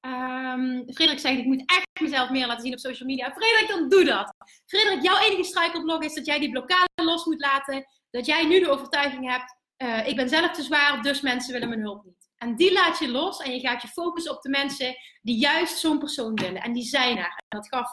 [0.00, 3.32] Um, Frederik zegt, ik moet echt mezelf meer laten zien op social media.
[3.32, 4.34] Frederik, dan doe dat.
[4.66, 8.60] Frederik, jouw enige struikelblok is dat jij die blokkade los moet laten dat jij nu
[8.60, 12.27] de overtuiging hebt, uh, ik ben zelf te zwaar, dus mensen willen mijn hulp niet.
[12.38, 15.78] En die laat je los en je gaat je focussen op de mensen die juist
[15.78, 16.62] zo'n persoon willen.
[16.62, 17.24] En die zijn er.
[17.24, 17.90] En dat gaf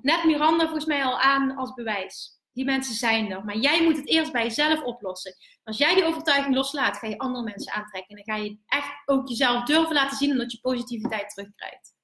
[0.00, 2.36] net Miranda volgens mij al aan als bewijs.
[2.52, 3.44] Die mensen zijn er.
[3.44, 5.36] Maar jij moet het eerst bij jezelf oplossen.
[5.64, 8.16] Als jij die overtuiging loslaat, ga je andere mensen aantrekken.
[8.16, 11.96] En dan ga je echt ook jezelf durven laten zien omdat je positiviteit terugkrijgt.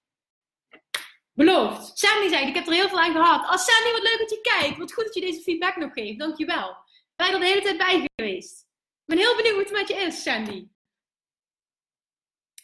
[1.32, 1.98] Beloofd.
[1.98, 3.46] Sandy zei, ik heb er heel veel aan gehad.
[3.46, 4.78] Als oh, Sandy, wat leuk dat je kijkt.
[4.78, 6.18] Wat goed dat je deze feedback nog geeft.
[6.18, 6.76] Dankjewel.
[7.16, 8.60] Ben je er de hele tijd bij geweest?
[8.60, 10.68] Ik ben heel benieuwd hoe het met je is, Sandy.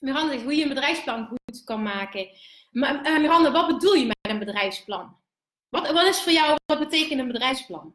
[0.00, 2.28] Miranda zegt hoe je een bedrijfsplan goed kan maken.
[2.70, 5.16] Maar, uh, Miranda, wat bedoel je met een bedrijfsplan?
[5.68, 7.94] Wat, wat is voor jou, wat betekent een bedrijfsplan?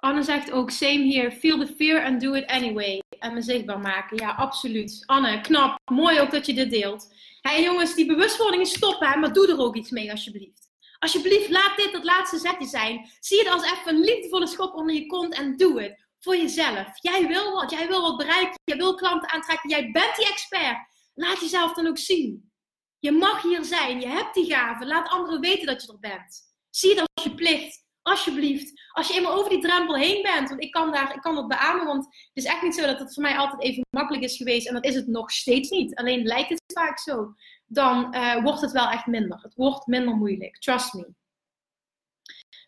[0.00, 3.02] Anne zegt ook, same here, feel the fear and do it anyway.
[3.18, 4.16] En me zichtbaar maken.
[4.16, 5.02] Ja, absoluut.
[5.06, 5.78] Anne, knap.
[5.92, 7.14] Mooi ook dat je dit deelt.
[7.40, 10.68] Hey, jongens, die bewustwording is stoppen, maar doe er ook iets mee alsjeblieft.
[10.98, 13.10] Alsjeblieft, laat dit het laatste zetje zijn.
[13.20, 16.08] Zie het als even een liefdevolle schop onder je kont en doe het.
[16.18, 16.88] Voor jezelf.
[17.00, 20.78] Jij wil wat, jij wil wat bereiken, jij wil klanten aantrekken, jij bent die expert.
[21.14, 22.50] Laat jezelf dan ook zien.
[22.98, 24.86] Je mag hier zijn, je hebt die gaven.
[24.86, 26.40] Laat anderen weten dat je er bent.
[26.70, 27.84] Zie het als je plicht.
[28.02, 31.34] Alsjeblieft, als je eenmaal over die drempel heen bent, want ik kan, daar, ik kan
[31.34, 34.24] dat beamen, want het is echt niet zo dat het voor mij altijd even makkelijk
[34.24, 35.94] is geweest en dat is het nog steeds niet.
[35.94, 37.34] Alleen lijkt het vaak zo.
[37.66, 39.38] Dan uh, wordt het wel echt minder.
[39.42, 41.08] Het wordt minder moeilijk, trust me.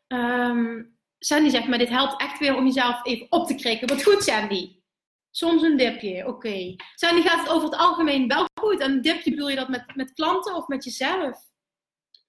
[0.09, 3.89] Um, Sandy zegt, maar dit helpt echt weer om jezelf even op te krikken.
[3.89, 4.81] Wat goed, Sandy.
[5.31, 6.75] Soms een dipje, oké.
[6.95, 8.81] Sandy gaat het over het algemeen wel goed.
[8.81, 11.52] En een dipje bedoel je dat met, met klanten of met jezelf?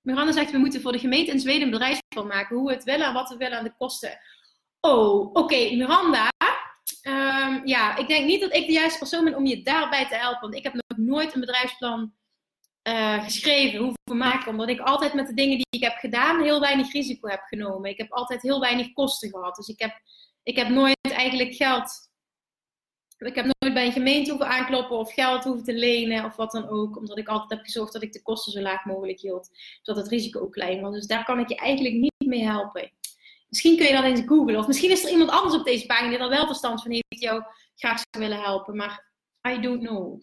[0.04, 2.56] Miranda zegt, we moeten voor de gemeente in Zweden een bedrijfsplan maken.
[2.56, 4.20] Hoe we het willen en wat we willen aan de kosten.
[4.80, 6.28] Oh, oké, Miranda.
[7.08, 10.16] Um, ja, ik denk niet dat ik de juiste persoon ben om je daarbij te
[10.16, 10.41] helpen.
[10.41, 12.14] Want ik heb nog nooit een bedrijfsplan
[12.88, 14.51] uh, geschreven, hoeven maken.
[14.51, 17.89] Omdat ik altijd met de dingen die ik heb gedaan heel weinig risico heb genomen.
[17.89, 19.56] Ik heb altijd heel weinig kosten gehad.
[19.56, 19.99] Dus ik heb,
[20.43, 22.12] ik heb nooit eigenlijk geld
[23.26, 26.51] Ik heb nooit bij een gemeente hoeven aankloppen of geld hoeven te lenen of wat
[26.51, 26.97] dan ook.
[26.97, 29.49] Omdat ik altijd heb gezorgd dat ik de kosten zo laag mogelijk hield.
[29.82, 30.93] Zodat het risico ook klein was.
[30.93, 32.91] Dus daar kan ik je eigenlijk niet mee helpen.
[33.49, 34.59] Misschien kun je dat eens googlen.
[34.59, 37.05] Of misschien is er iemand anders op deze pagina die er wel verstand van heeft.
[37.07, 37.43] Die jou
[37.76, 38.76] graag zou willen helpen.
[38.76, 39.11] Maar
[39.49, 40.21] I don't know.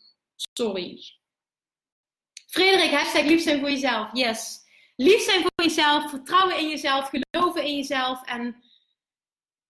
[0.53, 0.99] Sorry.
[2.47, 4.09] Frederik, hashtag lief zijn voor jezelf.
[4.13, 4.59] Yes.
[4.97, 6.11] Lief zijn voor jezelf.
[6.11, 7.11] Vertrouwen in jezelf.
[7.11, 8.25] Geloven in jezelf.
[8.25, 8.63] En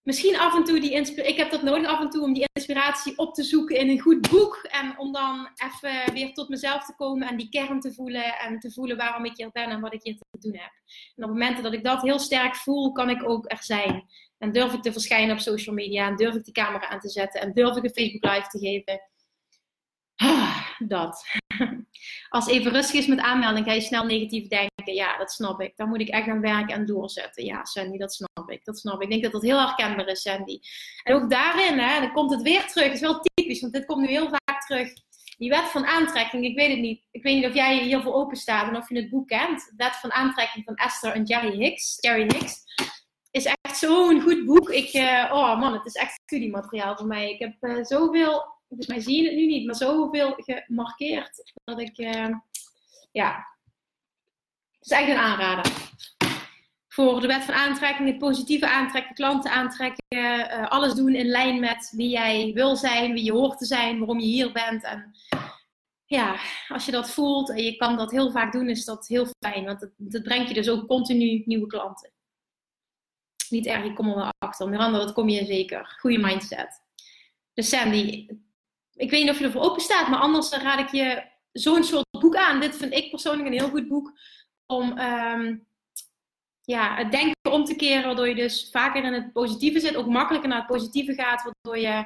[0.03, 1.33] misschien af en toe die inspiratie.
[1.33, 4.01] Ik heb dat nodig af en toe om die inspiratie op te zoeken in een
[4.01, 4.57] goed boek.
[4.71, 8.39] En om dan even weer tot mezelf te komen en die kern te voelen.
[8.39, 10.73] En te voelen waarom ik hier ben en wat ik hier te doen heb.
[11.17, 14.05] En op momenten dat ik dat heel sterk voel, kan ik ook er zijn.
[14.39, 16.07] En durf ik te verschijnen op social media.
[16.07, 17.41] En durf ik de camera aan te zetten.
[17.41, 19.01] En durf ik een Facebook live te geven.
[20.17, 21.25] Ah, dat.
[22.29, 24.70] Als even rustig is met aanmelding, ga je snel negatief denken.
[24.85, 25.77] Ja, dat snap ik.
[25.77, 27.45] Dan moet ik echt gaan werken en doorzetten.
[27.45, 28.65] Ja, Sandy, dat snap ik.
[28.65, 29.03] Dat snap ik.
[29.03, 30.61] Ik denk dat dat heel herkenbaar is, Sandy.
[31.03, 32.85] En ook daarin, hè, dan komt het weer terug.
[32.85, 34.93] Het is wel typisch, want dit komt nu heel vaak terug.
[35.39, 37.03] Die wet van aantrekking, ik weet het niet.
[37.11, 39.73] Ik weet niet of jij hiervoor open staat en of je het boek kent.
[39.77, 41.97] Wet van aantrekking van Esther en Jerry Hicks.
[42.01, 42.63] Jerry Hicks
[43.31, 44.71] is echt zo'n goed boek.
[44.71, 47.31] Ik, uh, oh man, het is echt studiemateriaal voor mij.
[47.31, 51.53] Ik heb uh, zoveel Volgens mij zie je het nu niet, maar zoveel gemarkeerd.
[51.65, 52.29] Dat ik, uh,
[53.13, 53.47] ja.
[54.81, 55.73] Het is echt een aanrader.
[56.89, 60.05] Voor de wet van aantrekking, het positieve aantrekken, klanten aantrekken.
[60.09, 63.99] Uh, alles doen in lijn met wie jij wil zijn, wie je hoort te zijn,
[63.99, 64.85] waarom je hier bent.
[64.85, 65.15] En
[66.05, 66.37] ja,
[66.69, 69.65] als je dat voelt en je kan dat heel vaak doen, is dat heel fijn.
[69.65, 72.13] Want dat, dat brengt je dus ook continu nieuwe klanten.
[73.49, 74.69] Niet erg, ik kom er wel achter.
[74.69, 75.97] Miranda, dat kom je zeker.
[75.99, 76.83] Goede mindset.
[77.55, 78.27] Dus Sandy,
[78.95, 82.07] ik weet niet of je ervoor open staat, maar anders raad ik je zo'n soort
[82.11, 82.61] boek aan.
[82.61, 84.13] Dit vind ik persoonlijk een heel goed boek
[84.71, 85.67] om um,
[86.63, 90.07] ja, het denken om te keren, waardoor je dus vaker in het positieve zit, ook
[90.07, 92.05] makkelijker naar het positieve gaat, waardoor je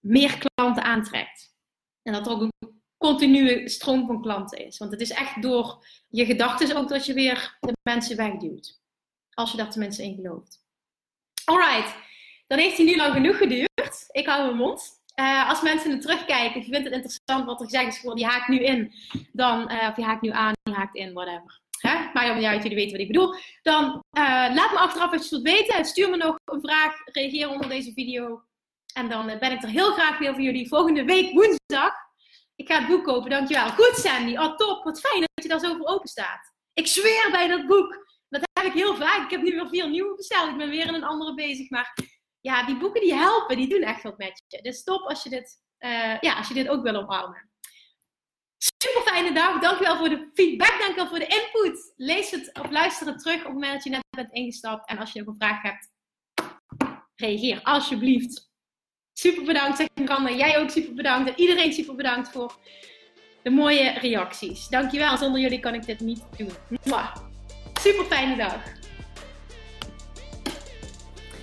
[0.00, 1.54] meer klanten aantrekt.
[2.02, 4.78] En dat er ook een continue stroom van klanten is.
[4.78, 8.80] Want het is echt door je gedachten ook dat je weer de mensen wegduwt.
[9.30, 10.66] Als je daar tenminste in gelooft.
[11.44, 11.96] Alright,
[12.46, 14.04] dan heeft hij nu lang genoeg geduurd.
[14.10, 14.97] Ik hou mijn mond.
[15.20, 18.48] Uh, als mensen er terugkijken, je vindt het interessant wat er gezegd is die haakt
[18.48, 18.92] nu in,
[19.32, 21.60] dan, uh, of die haakt nu aan, die haakt in, whatever.
[21.78, 22.10] Hè?
[22.12, 23.34] Maar ja, jullie weten wat ik bedoel.
[23.62, 24.22] Dan uh,
[24.54, 25.84] laat me achteraf even wat weten.
[25.84, 28.42] Stuur me nog een vraag, reageer onder deze video.
[28.94, 31.92] En dan ben ik er heel graag weer voor jullie volgende week woensdag.
[32.56, 33.68] Ik ga het boek kopen, dankjewel.
[33.68, 36.52] Goed Sandy, oh top, wat fijn dat je daar zo voor open staat.
[36.72, 38.06] Ik zweer bij dat boek.
[38.28, 39.24] Dat heb ik heel vaak.
[39.24, 40.48] Ik heb nu weer vier nieuwe besteld.
[40.48, 41.70] Ik ben weer in een andere bezig.
[41.70, 41.94] Maar
[42.48, 44.62] ja, die boeken die helpen, die doen echt wat met je.
[44.62, 47.50] Dus top als je dit, uh, ja, als je dit ook wil omarmen.
[48.82, 49.60] Super fijne dag.
[49.60, 50.78] Dankjewel voor de feedback.
[50.78, 51.92] Dankjewel voor de input.
[51.96, 54.88] Lees het of luister het terug op het moment dat je net bent ingestapt.
[54.88, 55.90] En als je nog een vraag hebt,
[57.14, 58.50] reageer alsjeblieft.
[59.12, 60.30] Super bedankt, zeg Miranda.
[60.30, 61.28] Jij ook super bedankt.
[61.30, 62.58] En iedereen super bedankt voor
[63.42, 64.68] de mooie reacties.
[64.68, 65.16] Dankjewel.
[65.16, 66.52] Zonder jullie kan ik dit niet doen.
[67.80, 68.87] Super fijne dag.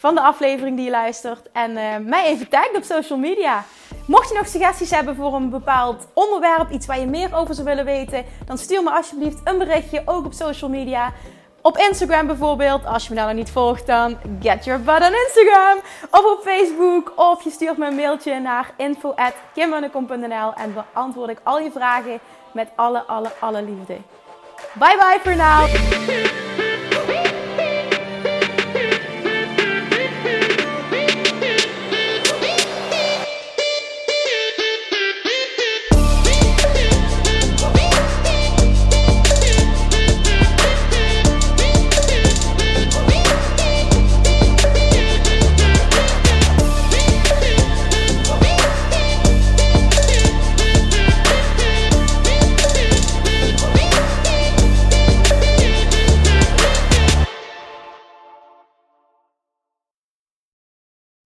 [0.00, 3.64] van de aflevering die je luistert en uh, mij even tagt op social media.
[4.06, 7.66] Mocht je nog suggesties hebben voor een bepaald onderwerp, iets waar je meer over zou
[7.66, 11.12] willen weten, dan stuur me alsjeblieft een berichtje, ook op social media.
[11.62, 15.14] Op Instagram bijvoorbeeld, als je me daar nog niet volgt, dan get your butt on
[15.26, 15.78] Instagram.
[16.10, 21.58] Of op Facebook, of je stuurt me een mailtje naar info.kimmunnekom.nl en beantwoord ik al
[21.58, 22.18] je vragen
[22.52, 23.96] met alle, alle, alle liefde.
[24.74, 26.68] Bye bye for now!